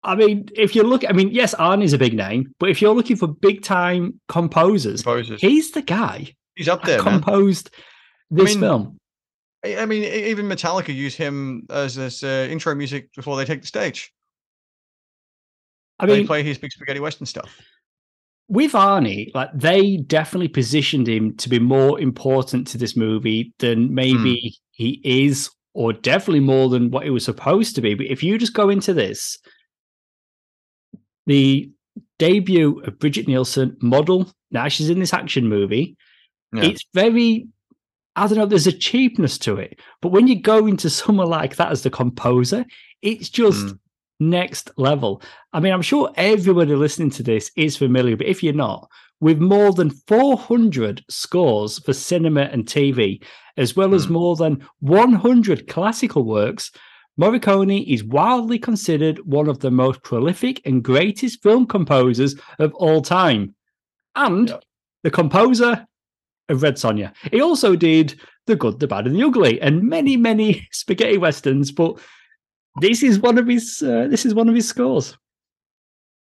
I 0.04 0.16
mean, 0.16 0.50
if 0.56 0.76
you 0.76 0.84
look, 0.84 1.08
I 1.08 1.14
mean, 1.14 1.30
yes, 1.30 1.54
Arnie's 1.56 1.94
a 1.94 1.98
big 1.98 2.16
name, 2.16 2.54
but 2.60 2.70
if 2.70 2.82
you're 2.82 2.96
looking 2.96 3.16
for 3.16 3.28
big 3.28 3.62
time 3.62 4.20
composers, 4.28 5.04
composers. 5.04 5.40
he's 5.40 5.72
the 5.72 5.82
guy. 5.82 6.34
He's 6.56 6.68
up 6.68 6.84
there. 6.84 7.00
Composed 7.00 7.70
man. 8.30 8.46
this 8.46 8.52
I 8.52 8.54
mean, 8.54 8.60
film. 8.60 8.98
I 9.64 9.86
mean, 9.86 10.04
even 10.04 10.48
Metallica 10.48 10.94
use 10.94 11.16
him 11.16 11.68
as 11.70 11.96
this 11.96 12.24
uh, 12.24 12.48
intro 12.50 12.74
music 12.74 13.14
before 13.16 13.38
they 13.38 13.46
take 13.46 13.62
the 13.62 13.68
stage. 13.68 14.12
I 16.00 16.08
mean, 16.08 16.18
they 16.18 16.26
play 16.26 16.42
his 16.42 16.58
big 16.58 16.72
spaghetti 16.72 17.00
western 17.00 17.28
stuff. 17.28 17.56
With 18.48 18.72
Arnie, 18.72 19.34
like 19.36 19.50
they 19.54 19.98
definitely 19.98 20.48
positioned 20.48 21.08
him 21.08 21.38
to 21.38 21.48
be 21.48 21.60
more 21.60 22.00
important 22.00 22.68
to 22.68 22.78
this 22.80 22.98
movie 22.98 23.54
than 23.60 23.94
maybe 23.94 24.36
mm. 24.36 24.52
he 24.72 25.00
is, 25.04 25.52
or 25.74 25.94
definitely 25.94 26.42
more 26.42 26.70
than 26.70 26.90
what 26.90 27.06
it 27.06 27.12
was 27.12 27.24
supposed 27.24 27.76
to 27.76 27.82
be. 27.82 27.94
But 27.94 28.08
if 28.08 28.24
you 28.24 28.40
just 28.40 28.56
go 28.56 28.70
into 28.70 28.94
this 28.94 29.38
the 31.26 31.72
debut 32.20 32.80
of 32.82 33.00
Brigitte 33.00 33.28
Nielsen, 33.28 33.78
model. 33.82 34.32
Now 34.52 34.68
she's 34.68 34.90
in 34.90 35.00
this 35.00 35.14
action 35.14 35.48
movie. 35.48 35.98
Yeah. 36.54 36.64
It's 36.64 36.86
very, 36.94 37.48
I 38.16 38.28
don't 38.28 38.38
know, 38.38 38.46
there's 38.46 38.68
a 38.68 38.72
cheapness 38.72 39.38
to 39.40 39.58
it. 39.58 39.80
But 40.02 40.10
when 40.10 40.28
you 40.28 40.42
go 40.42 40.68
into 40.68 40.90
someone 40.90 41.30
like 41.30 41.56
that 41.56 41.72
as 41.72 41.84
the 41.84 41.90
composer, 41.90 42.66
it's 43.02 43.30
just 43.30 43.66
mm. 43.66 43.80
next 44.20 44.72
level. 44.78 45.22
I 45.54 45.60
mean, 45.60 45.74
I'm 45.74 45.82
sure 45.82 46.12
everybody 46.16 46.76
listening 46.76 47.12
to 47.12 47.24
this 47.24 47.52
is 47.56 47.78
familiar, 47.78 48.18
but 48.18 48.28
if 48.28 48.44
you're 48.44 48.54
not, 48.54 48.90
with 49.20 49.40
more 49.40 49.72
than 49.72 49.92
400 49.92 51.04
scores 51.08 51.80
for 51.80 51.94
cinema 51.94 52.42
and 52.42 52.66
TV, 52.66 53.24
as 53.56 53.76
well 53.76 53.94
as 53.94 54.08
mm. 54.08 54.12
more 54.12 54.36
than 54.36 54.66
100 54.80 55.68
classical 55.68 56.24
works, 56.24 56.72
Morricone 57.20 57.86
is 57.88 58.04
widely 58.04 58.58
considered 58.58 59.20
one 59.26 59.50
of 59.50 59.60
the 59.60 59.72
most 59.72 60.02
prolific 60.04 60.62
and 60.66 60.84
greatest 60.84 61.44
film 61.44 61.66
composers 61.66 62.36
of 62.60 62.74
all 62.76 63.02
time, 63.02 63.54
and 64.16 64.54
the 65.04 65.12
composer 65.12 65.86
of 66.50 66.64
Red 66.64 66.76
Sonja. 66.76 67.14
He 67.32 67.42
also 67.42 67.76
did 67.76 68.20
The 68.48 68.56
Good, 68.56 68.80
the 68.80 68.88
Bad, 68.88 69.08
and 69.08 69.16
the 69.16 69.24
Ugly, 69.24 69.62
and 69.62 69.84
many, 69.84 70.18
many 70.18 70.68
spaghetti 70.72 71.18
westerns. 71.18 71.72
But 71.72 72.00
this 72.80 73.04
is 73.04 73.20
one 73.20 73.38
of 73.38 73.48
his. 73.48 73.82
Uh, 73.82 74.08
this 74.10 74.26
is 74.26 74.34
one 74.34 74.50
of 74.50 74.56
his 74.56 74.68
scores. 74.68 75.18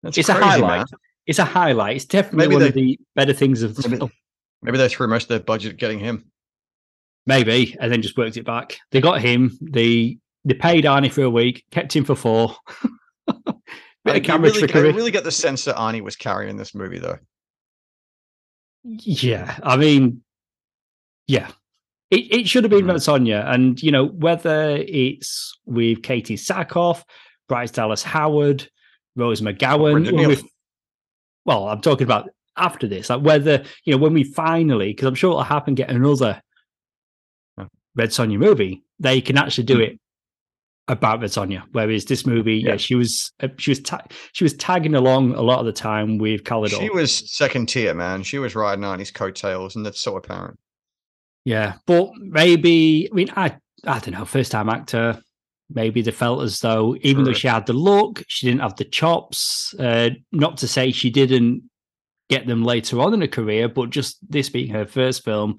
That's 0.01 0.17
it's 0.17 0.27
crazy, 0.27 0.41
a 0.41 0.43
highlight. 0.43 0.77
Man. 0.79 0.99
It's 1.25 1.39
a 1.39 1.45
highlight. 1.45 1.95
It's 1.95 2.05
definitely 2.05 2.39
maybe 2.39 2.55
one 2.55 2.61
they, 2.63 2.67
of 2.69 2.73
the 2.73 2.99
better 3.15 3.33
things 3.33 3.63
of 3.63 3.75
the 3.75 3.87
maybe, 3.87 3.97
film. 3.99 4.11
Maybe 4.61 4.77
they 4.77 4.89
threw 4.89 5.07
most 5.07 5.23
of 5.23 5.29
their 5.29 5.39
budget 5.39 5.77
getting 5.77 5.99
him. 5.99 6.25
Maybe, 7.25 7.77
and 7.79 7.89
then 7.89 8.01
just 8.01 8.17
worked 8.17 8.35
it 8.35 8.45
back. 8.45 8.77
They 8.91 8.99
got 8.99 9.21
him. 9.21 9.57
They 9.61 10.17
they 10.45 10.53
paid 10.53 10.83
Arnie 10.85 11.11
for 11.11 11.23
a 11.23 11.29
week, 11.29 11.63
kept 11.71 11.95
him 11.95 12.03
for 12.05 12.15
four. 12.15 12.55
I, 14.05 14.17
really, 14.17 14.73
I 14.73 14.79
really 14.79 15.11
get 15.11 15.23
the 15.23 15.31
sense 15.31 15.63
that 15.65 15.77
Arnie 15.77 16.01
was 16.01 16.17
carrying 16.17 16.57
this 16.57 16.75
movie, 16.75 16.99
though. 16.99 17.19
Yeah, 18.83 19.57
I 19.63 19.77
mean, 19.77 20.23
yeah, 21.27 21.49
it, 22.11 22.33
it 22.33 22.47
should 22.47 22.65
have 22.65 22.71
been 22.71 22.85
mm. 22.85 22.95
Sonja, 22.95 23.49
and 23.49 23.81
you 23.81 23.91
know 23.91 24.07
whether 24.07 24.75
it's 24.77 25.57
with 25.65 26.01
Katee 26.01 26.37
Sackhoff, 26.37 27.03
Bryce 27.47 27.71
Dallas 27.71 28.03
Howard, 28.03 28.67
Rose 29.15 29.39
McGowan. 29.39 30.27
With, 30.27 30.43
well, 31.45 31.69
I'm 31.69 31.79
talking 31.79 32.03
about 32.03 32.29
after 32.57 32.87
this, 32.87 33.09
like 33.09 33.21
whether 33.21 33.63
you 33.85 33.93
know 33.93 33.97
when 33.97 34.13
we 34.13 34.25
finally, 34.25 34.89
because 34.89 35.07
I'm 35.07 35.15
sure 35.15 35.31
it'll 35.31 35.43
happen, 35.43 35.75
get 35.75 35.89
another 35.89 36.41
Red 37.95 38.09
Sonja 38.09 38.37
movie, 38.37 38.83
they 38.99 39.21
can 39.21 39.37
actually 39.37 39.65
do 39.65 39.77
mm. 39.77 39.87
it 39.87 39.99
about 40.87 41.21
Sonja. 41.21 41.63
Whereas 41.71 42.05
this 42.05 42.25
movie, 42.25 42.57
yeah, 42.57 42.71
yeah 42.71 42.77
she 42.77 42.95
was 42.95 43.31
uh, 43.41 43.47
she 43.57 43.71
was 43.71 43.81
ta- 43.81 44.05
she 44.33 44.43
was 44.43 44.53
tagging 44.53 44.95
along 44.95 45.33
a 45.33 45.41
lot 45.41 45.59
of 45.59 45.65
the 45.65 45.73
time 45.73 46.17
with 46.17 46.43
Khalid. 46.43 46.71
She 46.71 46.89
was 46.89 47.31
second 47.31 47.67
tier, 47.67 47.93
man. 47.93 48.23
She 48.23 48.39
was 48.39 48.55
riding 48.55 48.83
on 48.83 48.99
his 48.99 49.11
coattails, 49.11 49.75
and 49.75 49.85
that's 49.85 50.01
so 50.01 50.17
apparent. 50.17 50.59
Yeah, 51.45 51.75
but 51.85 52.11
maybe 52.17 53.09
I 53.11 53.15
mean 53.15 53.29
I 53.35 53.57
I 53.85 53.99
don't 53.99 54.11
know. 54.11 54.25
First 54.25 54.51
time 54.51 54.69
actor, 54.69 55.21
maybe 55.69 56.01
they 56.01 56.11
felt 56.11 56.43
as 56.43 56.59
though 56.59 56.95
even 57.01 57.23
though 57.23 57.33
she 57.33 57.47
had 57.47 57.65
the 57.65 57.73
look, 57.73 58.23
she 58.27 58.47
didn't 58.47 58.61
have 58.61 58.75
the 58.75 58.85
chops. 58.85 59.73
Uh, 59.79 60.11
not 60.31 60.57
to 60.57 60.67
say 60.67 60.91
she 60.91 61.09
didn't 61.09 61.63
get 62.29 62.47
them 62.47 62.63
later 62.63 62.99
on 63.01 63.13
in 63.13 63.21
her 63.21 63.27
career, 63.27 63.67
but 63.67 63.89
just 63.89 64.17
this 64.27 64.49
being 64.49 64.73
her 64.73 64.85
first 64.85 65.23
film, 65.23 65.57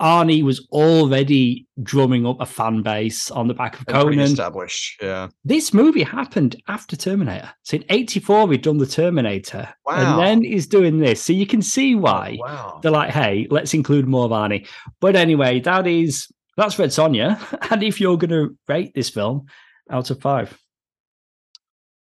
Arnie 0.00 0.42
was 0.42 0.66
already 0.72 1.66
drumming 1.82 2.26
up 2.26 2.40
a 2.40 2.46
fan 2.46 2.82
base 2.82 3.30
on 3.30 3.48
the 3.48 3.54
back 3.54 3.78
of 3.78 3.86
Conan. 3.86 4.18
Established, 4.18 5.00
yeah. 5.02 5.28
This 5.44 5.74
movie 5.74 6.02
happened 6.02 6.60
after 6.68 6.96
Terminator. 6.96 7.50
So 7.62 7.76
in 7.76 7.84
'84, 7.88 8.50
he'd 8.50 8.62
done 8.62 8.78
the 8.78 8.86
Terminator, 8.86 9.68
wow. 9.84 9.94
and 9.94 10.20
then 10.20 10.42
he's 10.42 10.66
doing 10.66 10.98
this. 10.98 11.22
So 11.22 11.32
you 11.32 11.46
can 11.46 11.62
see 11.62 11.94
oh, 11.94 11.98
why 11.98 12.38
oh, 12.40 12.44
wow. 12.44 12.80
they're 12.82 12.90
like, 12.90 13.10
"Hey, 13.10 13.46
let's 13.50 13.74
include 13.74 14.08
more 14.08 14.24
of 14.24 14.30
Arnie." 14.30 14.66
But 15.00 15.16
anyway, 15.16 15.60
that 15.60 15.86
is 15.86 16.26
that's 16.56 16.78
Red 16.78 16.90
Sonja. 16.90 17.38
And 17.70 17.82
if 17.82 18.00
you're 18.00 18.18
going 18.18 18.30
to 18.30 18.56
rate 18.68 18.92
this 18.94 19.10
film 19.10 19.46
out 19.90 20.10
of 20.10 20.20
five, 20.20 20.58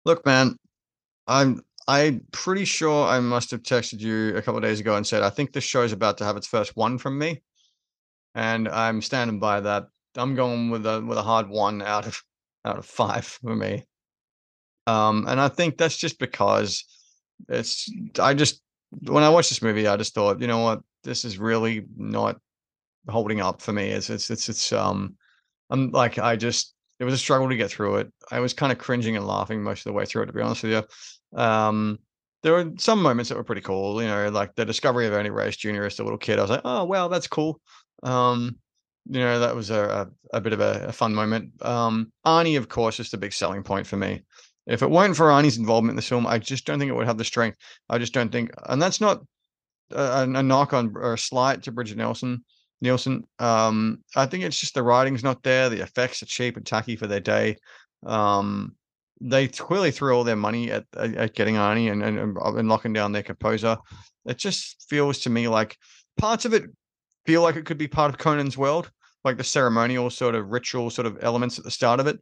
look, 0.04 0.26
man, 0.26 0.58
I'm 1.28 1.62
I'm 1.88 2.26
pretty 2.32 2.66
sure 2.66 3.08
I 3.08 3.20
must 3.20 3.52
have 3.52 3.62
texted 3.62 4.00
you 4.00 4.36
a 4.36 4.42
couple 4.42 4.58
of 4.58 4.64
days 4.64 4.80
ago 4.80 4.96
and 4.96 5.06
said 5.06 5.22
I 5.22 5.30
think 5.30 5.54
this 5.54 5.64
show 5.64 5.84
is 5.84 5.92
about 5.92 6.18
to 6.18 6.26
have 6.26 6.38
its 6.38 6.48
first 6.48 6.76
one 6.76 6.98
from 6.98 7.18
me 7.18 7.42
and 8.36 8.68
I'm 8.68 9.02
standing 9.02 9.40
by 9.40 9.62
that. 9.62 9.88
I'm 10.16 10.36
going 10.36 10.70
with 10.70 10.86
a 10.86 11.02
with 11.02 11.18
a 11.18 11.24
hard 11.24 11.50
one 11.50 11.82
out 11.82 12.08
of 12.08 12.22
out 12.66 12.78
of 12.78 12.86
five 12.86 13.26
for 13.26 13.56
me. 13.56 13.84
Um, 14.88 15.26
and 15.28 15.40
I 15.40 15.48
think 15.48 15.78
that's 15.78 15.98
just 15.98 16.20
because 16.20 16.84
it's 17.50 17.90
I 18.20 18.34
just 18.34 18.62
when 19.02 19.24
I 19.24 19.30
watched 19.30 19.50
this 19.50 19.62
movie, 19.62 19.88
I 19.88 19.98
just 19.98 20.14
thought, 20.14 20.42
you 20.42 20.48
know 20.48 20.60
what, 20.60 20.82
this 21.04 21.26
is 21.26 21.38
really 21.38 21.86
not 21.98 22.40
holding 23.10 23.42
up 23.42 23.62
for 23.62 23.74
me. 23.74 23.90
It's 23.90 24.10
it's 24.10 24.30
it's 24.30 24.50
it's 24.50 24.72
um 24.74 25.16
I'm 25.70 25.92
like 25.92 26.20
I 26.20 26.36
just 26.36 26.76
it 27.00 27.06
was 27.06 27.14
a 27.14 27.18
struggle 27.18 27.50
to 27.50 27.56
get 27.58 27.72
through 27.72 27.98
it. 27.98 28.14
I 28.32 28.40
was 28.40 28.54
kind 28.54 28.72
of 28.72 28.78
cringing 28.78 29.18
and 29.18 29.28
laughing 29.28 29.64
most 29.64 29.82
of 29.82 29.86
the 29.86 29.94
way 29.94 30.06
through 30.06 30.24
it, 30.24 30.26
to 30.28 30.34
be 30.34 30.42
honest 30.42 30.64
with 30.64 30.74
you. 30.74 31.40
Um 31.40 32.00
there 32.44 32.54
were 32.54 32.72
some 32.78 33.02
moments 33.02 33.30
that 33.30 33.38
were 33.38 33.44
pretty 33.44 33.62
cool, 33.62 34.02
you 34.02 34.08
know, 34.08 34.30
like 34.30 34.54
the 34.56 34.66
discovery 34.66 35.08
of 35.08 35.14
Ernie 35.14 35.30
Reyes 35.30 35.56
Jr. 35.58 35.86
as 35.86 36.00
a 36.00 36.04
little 36.04 36.18
kid. 36.18 36.40
I 36.40 36.42
was 36.42 36.52
like, 36.52 36.62
oh 36.66 36.84
wow, 36.84 37.08
that's 37.08 37.28
cool. 37.28 37.62
Um, 38.04 38.58
you 39.06 39.20
know, 39.20 39.40
that 39.40 39.56
was 39.56 39.70
a, 39.70 40.10
a, 40.34 40.38
a 40.38 40.42
bit 40.42 40.54
of 40.54 40.62
a, 40.62 40.86
a, 40.88 40.92
fun 40.92 41.14
moment. 41.14 41.52
Um, 41.62 42.12
Arnie, 42.26 42.58
of 42.58 42.70
course, 42.70 43.00
is 43.00 43.10
the 43.10 43.18
big 43.18 43.34
selling 43.34 43.64
point 43.64 43.86
for 43.86 43.98
me. 43.98 44.22
If 44.66 44.82
it 44.82 44.90
weren't 44.90 45.18
for 45.18 45.28
Arnie's 45.28 45.58
involvement 45.58 45.92
in 45.92 45.96
the 45.98 46.02
film, 46.02 46.26
I 46.26 46.38
just 46.38 46.66
don't 46.66 46.80
think 46.80 46.90
it 46.90 46.96
would 46.96 47.08
have 47.08 47.18
the 47.18 47.26
strength. 47.26 47.58
I 47.90 47.98
just 47.98 48.14
don't 48.14 48.32
think, 48.32 48.52
and 48.68 48.82
that's 48.82 49.02
not 49.02 49.22
a, 49.92 50.24
a 50.24 50.44
knock 50.44 50.74
on 50.74 50.94
or 50.96 51.14
a 51.14 51.18
slight 51.18 51.64
to 51.64 51.72
Brigitte 51.72 51.98
Nielsen. 51.98 52.44
Nielsen, 52.82 53.24
um, 53.40 54.00
I 54.16 54.26
think 54.26 54.44
it's 54.44 54.60
just 54.60 54.74
the 54.74 54.84
writing's 54.84 55.24
not 55.24 55.44
there. 55.44 55.70
The 55.70 55.82
effects 55.82 56.22
are 56.24 56.28
cheap 56.28 56.58
and 56.58 56.66
tacky 56.66 56.96
for 56.96 57.08
their 57.08 57.20
day. 57.20 57.58
Um, 58.06 58.76
they 59.22 59.48
clearly 59.48 59.92
threw 59.92 60.16
all 60.16 60.26
their 60.26 60.36
money 60.36 60.72
at, 60.72 60.86
at 60.98 61.34
getting 61.34 61.56
Arnie 61.56 61.92
and, 61.92 62.04
and 62.04 62.38
and 62.38 62.68
locking 62.70 62.92
down 62.92 63.14
their 63.14 63.24
composer. 63.24 63.78
It 64.26 64.38
just 64.38 64.86
feels 64.90 65.20
to 65.20 65.30
me 65.30 65.48
like 65.48 65.78
parts 66.18 66.46
of 66.46 66.54
it 66.54 66.66
feel 67.26 67.42
like 67.42 67.56
it 67.56 67.66
could 67.66 67.78
be 67.78 67.88
part 67.88 68.12
of 68.12 68.18
Conan's 68.18 68.58
world, 68.58 68.92
like 69.24 69.38
the 69.38 69.44
ceremonial 69.44 70.10
sort 70.10 70.36
of 70.36 70.50
ritual 70.50 70.90
sort 70.90 71.06
of 71.06 71.18
elements 71.22 71.58
at 71.58 71.66
the 71.66 71.72
start 71.72 72.00
of 72.00 72.08
it. 72.08 72.20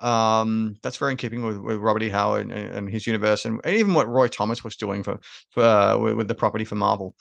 Um, 0.00 0.76
that's 0.82 0.98
very 0.98 1.12
in 1.12 1.16
keeping 1.16 1.44
with, 1.44 1.56
with 1.56 1.78
Robert 1.78 2.02
E. 2.02 2.10
Howard 2.10 2.42
and, 2.42 2.52
and 2.52 2.90
his 2.90 3.06
universe, 3.06 3.46
and, 3.46 3.60
and, 3.64 3.76
even 3.76 3.94
what 3.94 4.08
Roy 4.08 4.28
Thomas 4.28 4.62
was 4.62 4.76
doing 4.76 5.02
for 5.02 5.18
for 5.50 5.62
uh, 5.62 5.96
with, 5.96 6.14
with, 6.14 6.28
the 6.28 6.34
property 6.34 6.66
for 6.66 6.74
Marvel. 6.74 7.14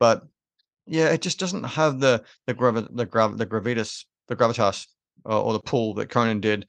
But 0.00 0.24
yeah, 0.86 1.10
it 1.10 1.22
just 1.22 1.38
doesn't 1.38 1.62
have 1.62 2.00
the 2.00 2.24
the 2.48 2.54
gravi- 2.54 2.88
the 2.90 3.06
grav- 3.06 3.38
the 3.38 3.46
gravitas 3.46 4.06
the 4.26 4.34
gravitas 4.34 4.86
or, 5.24 5.34
or 5.34 5.52
the 5.52 5.60
pull 5.60 5.94
that 5.94 6.10
Conan 6.10 6.40
did 6.40 6.66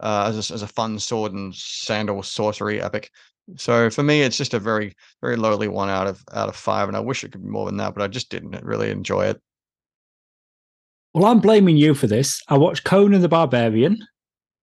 uh, 0.00 0.26
as 0.28 0.50
a, 0.50 0.54
as 0.54 0.62
a 0.62 0.68
fun 0.68 0.98
sword 1.00 1.32
and 1.32 1.52
sandal 1.52 2.22
sorcery 2.22 2.80
epic. 2.80 3.10
So 3.56 3.90
for 3.90 4.04
me, 4.04 4.22
it's 4.22 4.36
just 4.36 4.54
a 4.54 4.60
very 4.60 4.94
very 5.20 5.34
lowly 5.34 5.66
one 5.66 5.88
out 5.88 6.06
of 6.06 6.22
out 6.32 6.48
of 6.48 6.54
five, 6.54 6.86
and 6.86 6.96
I 6.96 7.00
wish 7.00 7.24
it 7.24 7.32
could 7.32 7.42
be 7.42 7.50
more 7.50 7.66
than 7.66 7.78
that, 7.78 7.94
but 7.94 8.02
I 8.02 8.06
just 8.06 8.30
didn't 8.30 8.64
really 8.64 8.90
enjoy 8.90 9.26
it. 9.26 9.40
Well, 11.12 11.26
I'm 11.26 11.40
blaming 11.40 11.76
you 11.76 11.94
for 11.94 12.06
this. 12.06 12.42
I 12.48 12.56
watched 12.56 12.84
Conan 12.84 13.20
the 13.20 13.28
Barbarian 13.28 13.98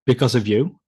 because 0.05 0.33
of 0.35 0.47
you. 0.47 0.79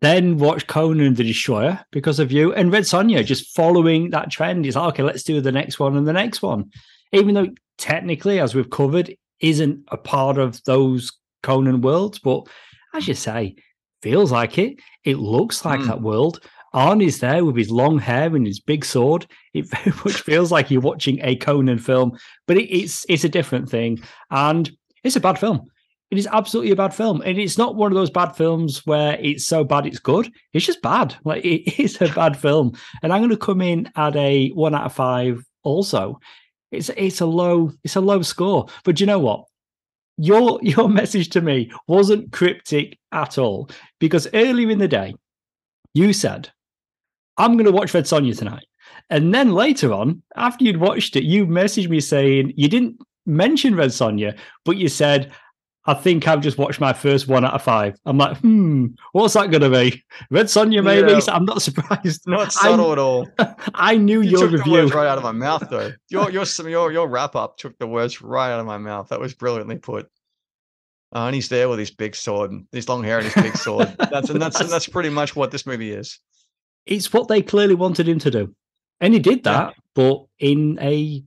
Then 0.00 0.38
watched 0.38 0.66
Conan 0.68 1.14
the 1.14 1.24
Destroyer 1.24 1.84
because 1.90 2.18
of 2.18 2.30
you. 2.30 2.52
And 2.54 2.72
Red 2.72 2.84
Sonja 2.84 3.24
just 3.24 3.54
following 3.54 4.10
that 4.10 4.30
trend. 4.30 4.64
He's 4.64 4.76
like, 4.76 4.94
okay, 4.94 5.02
let's 5.02 5.22
do 5.22 5.40
the 5.40 5.52
next 5.52 5.78
one 5.78 5.96
and 5.96 6.06
the 6.06 6.12
next 6.12 6.42
one. 6.42 6.70
Even 7.12 7.34
though 7.34 7.48
technically, 7.78 8.40
as 8.40 8.54
we've 8.54 8.70
covered, 8.70 9.14
isn't 9.40 9.84
a 9.88 9.96
part 9.96 10.38
of 10.38 10.62
those 10.64 11.12
Conan 11.42 11.80
worlds. 11.80 12.18
But 12.18 12.48
as 12.94 13.06
you 13.08 13.14
say, 13.14 13.56
feels 14.02 14.32
like 14.32 14.58
it. 14.58 14.78
It 15.04 15.18
looks 15.18 15.64
like 15.64 15.80
mm. 15.80 15.86
that 15.86 16.02
world. 16.02 16.40
Arnie's 16.74 17.20
there 17.20 17.44
with 17.44 17.56
his 17.56 17.70
long 17.70 17.98
hair 17.98 18.34
and 18.34 18.46
his 18.46 18.60
big 18.60 18.84
sword. 18.84 19.26
It 19.54 19.68
very 19.68 19.96
much 20.04 20.20
feels 20.20 20.52
like 20.52 20.70
you're 20.70 20.80
watching 20.80 21.20
a 21.22 21.36
Conan 21.36 21.78
film, 21.78 22.18
but 22.46 22.56
it, 22.56 22.70
it's 22.72 23.06
it's 23.08 23.24
a 23.24 23.28
different 23.28 23.68
thing, 23.68 24.00
and 24.30 24.70
it's 25.04 25.16
a 25.16 25.20
bad 25.20 25.38
film. 25.38 25.70
It 26.10 26.16
is 26.16 26.28
absolutely 26.30 26.72
a 26.72 26.76
bad 26.76 26.94
film, 26.94 27.20
and 27.22 27.38
it's 27.38 27.58
not 27.58 27.76
one 27.76 27.92
of 27.92 27.96
those 27.96 28.10
bad 28.10 28.34
films 28.34 28.86
where 28.86 29.18
it's 29.20 29.46
so 29.46 29.62
bad 29.62 29.86
it's 29.86 29.98
good. 29.98 30.32
It's 30.52 30.66
just 30.66 30.82
bad. 30.82 31.14
Like 31.24 31.44
it 31.44 31.78
is 31.80 32.00
a 32.00 32.08
bad 32.08 32.36
film, 32.36 32.72
and 33.02 33.12
I'm 33.12 33.20
going 33.20 33.30
to 33.30 33.36
come 33.36 33.60
in 33.60 33.90
at 33.96 34.16
a 34.16 34.48
one 34.50 34.74
out 34.74 34.86
of 34.86 34.94
five. 34.94 35.44
Also, 35.62 36.18
it's 36.70 36.90
it's 36.96 37.20
a 37.20 37.26
low 37.26 37.72
it's 37.84 37.96
a 37.96 38.00
low 38.00 38.22
score. 38.22 38.66
But 38.84 38.96
do 38.96 39.02
you 39.02 39.06
know 39.06 39.18
what? 39.18 39.44
Your 40.16 40.60
your 40.62 40.88
message 40.88 41.30
to 41.30 41.40
me 41.40 41.70
wasn't 41.86 42.32
cryptic 42.32 42.98
at 43.12 43.38
all 43.38 43.70
because 43.98 44.28
earlier 44.34 44.70
in 44.70 44.78
the 44.78 44.88
day, 44.88 45.14
you 45.94 46.12
said 46.12 46.50
I'm 47.38 47.54
going 47.54 47.66
to 47.66 47.72
watch 47.72 47.94
Red 47.94 48.04
Sonja 48.04 48.36
tonight. 48.36 48.66
And 49.10 49.32
then 49.32 49.52
later 49.52 49.92
on, 49.92 50.22
after 50.36 50.64
you'd 50.64 50.78
watched 50.78 51.16
it, 51.16 51.24
you 51.24 51.46
messaged 51.46 51.88
me 51.88 52.00
saying 52.00 52.52
you 52.56 52.68
didn't 52.68 53.00
mention 53.24 53.74
Red 53.74 53.90
Sonja, 53.90 54.36
but 54.64 54.76
you 54.76 54.88
said, 54.88 55.32
I 55.86 55.94
think 55.94 56.28
I've 56.28 56.42
just 56.42 56.58
watched 56.58 56.80
my 56.80 56.92
first 56.92 57.28
one 57.28 57.46
out 57.46 57.54
of 57.54 57.62
five. 57.62 57.96
I'm 58.04 58.18
like, 58.18 58.36
hmm, 58.38 58.88
what's 59.12 59.32
that 59.32 59.50
going 59.50 59.62
to 59.62 59.70
be? 59.70 60.04
Red 60.30 60.46
Sonja, 60.46 60.84
maybe? 60.84 61.12
Yeah. 61.12 61.20
So 61.20 61.32
I'm 61.32 61.46
not 61.46 61.62
surprised. 61.68 62.22
Not 62.26 62.52
subtle 62.52 62.90
I, 62.90 62.92
at 62.92 62.98
all. 62.98 63.28
I 63.74 63.96
knew 63.96 64.20
you 64.20 64.38
your 64.38 64.48
review. 64.48 64.88
right 64.88 65.06
out 65.06 65.16
of 65.16 65.24
my 65.24 65.32
mouth, 65.32 65.66
though. 65.70 65.92
Your 66.10 66.30
your 66.30 66.44
your 66.66 66.92
your 66.92 67.08
wrap 67.08 67.36
up 67.36 67.56
took 67.56 67.78
the 67.78 67.86
words 67.86 68.20
right 68.20 68.52
out 68.52 68.60
of 68.60 68.66
my 68.66 68.76
mouth. 68.76 69.08
That 69.08 69.20
was 69.20 69.32
brilliantly 69.32 69.78
put. 69.78 70.10
Uh, 71.14 71.20
and 71.20 71.34
he's 71.34 71.48
there 71.48 71.70
with 71.70 71.78
his 71.78 71.90
big 71.90 72.14
sword, 72.14 72.52
his 72.70 72.86
long 72.86 73.02
hair 73.02 73.16
and 73.16 73.26
his 73.26 73.42
big 73.42 73.56
sword. 73.56 73.96
That's 74.10 74.28
and 74.28 74.42
that's 74.42 74.60
and 74.60 74.68
that's 74.68 74.86
pretty 74.86 75.08
much 75.08 75.34
what 75.34 75.50
this 75.50 75.64
movie 75.64 75.92
is 75.92 76.20
it's 76.88 77.12
what 77.12 77.28
they 77.28 77.42
clearly 77.42 77.74
wanted 77.74 78.08
him 78.08 78.18
to 78.20 78.30
do. 78.30 78.54
And 79.00 79.14
he 79.14 79.20
did 79.20 79.44
that, 79.44 79.68
yeah. 79.68 79.82
but 79.94 80.24
in 80.38 80.78
a 80.80 81.22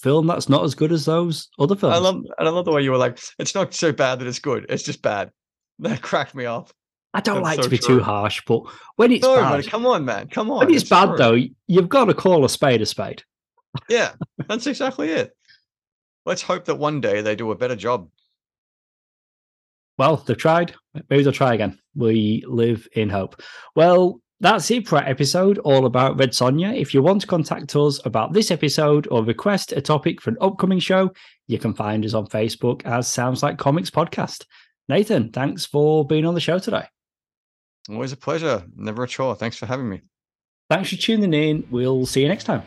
film 0.00 0.26
that's 0.26 0.48
not 0.48 0.64
as 0.64 0.74
good 0.74 0.92
as 0.92 1.04
those 1.04 1.48
other 1.58 1.76
films. 1.76 1.94
I 1.94 1.98
love 1.98 2.16
and 2.16 2.48
I 2.48 2.50
love 2.50 2.64
the 2.64 2.72
way 2.72 2.82
you 2.82 2.90
were 2.90 2.96
like, 2.96 3.18
it's 3.38 3.54
not 3.54 3.74
so 3.74 3.92
bad 3.92 4.18
that 4.18 4.26
it's 4.26 4.38
good, 4.38 4.66
it's 4.68 4.82
just 4.82 5.02
bad. 5.02 5.30
That 5.82 6.02
cracked 6.02 6.34
me 6.34 6.44
off. 6.44 6.74
I 7.14 7.22
don't 7.22 7.36
that's 7.36 7.44
like 7.44 7.56
so 7.56 7.62
to 7.62 7.70
be 7.70 7.78
true. 7.78 7.98
too 7.98 8.02
harsh, 8.02 8.42
but 8.46 8.64
when 8.96 9.10
it's 9.12 9.22
no, 9.22 9.36
bad, 9.36 9.50
man, 9.50 9.62
come 9.62 9.86
on, 9.86 10.04
man, 10.04 10.28
come 10.28 10.50
on. 10.50 10.58
When 10.58 10.74
it's, 10.74 10.82
it's 10.82 10.90
bad 10.90 11.06
true. 11.06 11.16
though, 11.16 11.38
you've 11.68 11.88
got 11.88 12.04
to 12.04 12.12
call 12.12 12.44
a 12.44 12.50
spade 12.50 12.82
a 12.82 12.86
spade. 12.86 13.22
Yeah, 13.88 14.12
that's 14.46 14.66
exactly 14.66 15.08
it. 15.08 15.34
Let's 16.26 16.42
hope 16.42 16.66
that 16.66 16.74
one 16.74 17.00
day 17.00 17.22
they 17.22 17.34
do 17.34 17.50
a 17.50 17.56
better 17.56 17.76
job. 17.76 18.10
Well, 19.96 20.16
they've 20.16 20.36
tried. 20.36 20.74
Maybe 21.08 21.22
they'll 21.22 21.32
try 21.32 21.54
again. 21.54 21.78
We 21.94 22.44
live 22.46 22.86
in 22.92 23.08
hope. 23.08 23.40
Well, 23.74 24.20
that's 24.40 24.70
it 24.70 24.88
for 24.88 24.98
our 24.98 25.04
episode 25.04 25.58
all 25.58 25.86
about 25.86 26.18
Red 26.18 26.30
Sonja. 26.30 26.74
If 26.74 26.94
you 26.94 27.02
want 27.02 27.20
to 27.20 27.26
contact 27.26 27.76
us 27.76 28.00
about 28.04 28.32
this 28.32 28.50
episode 28.50 29.06
or 29.10 29.22
request 29.22 29.72
a 29.72 29.80
topic 29.80 30.20
for 30.20 30.30
an 30.30 30.38
upcoming 30.40 30.78
show, 30.78 31.12
you 31.46 31.58
can 31.58 31.74
find 31.74 32.04
us 32.04 32.14
on 32.14 32.26
Facebook 32.26 32.84
as 32.86 33.06
Sounds 33.06 33.42
Like 33.42 33.58
Comics 33.58 33.90
Podcast. 33.90 34.46
Nathan, 34.88 35.30
thanks 35.30 35.66
for 35.66 36.06
being 36.06 36.24
on 36.24 36.34
the 36.34 36.40
show 36.40 36.58
today. 36.58 36.84
Always 37.88 38.12
a 38.12 38.16
pleasure. 38.16 38.64
Never 38.74 39.04
a 39.04 39.08
chore. 39.08 39.34
Thanks 39.34 39.56
for 39.56 39.66
having 39.66 39.88
me. 39.88 40.00
Thanks 40.70 40.90
for 40.90 40.96
tuning 40.96 41.34
in. 41.34 41.66
We'll 41.70 42.06
see 42.06 42.22
you 42.22 42.28
next 42.28 42.44
time. 42.44 42.62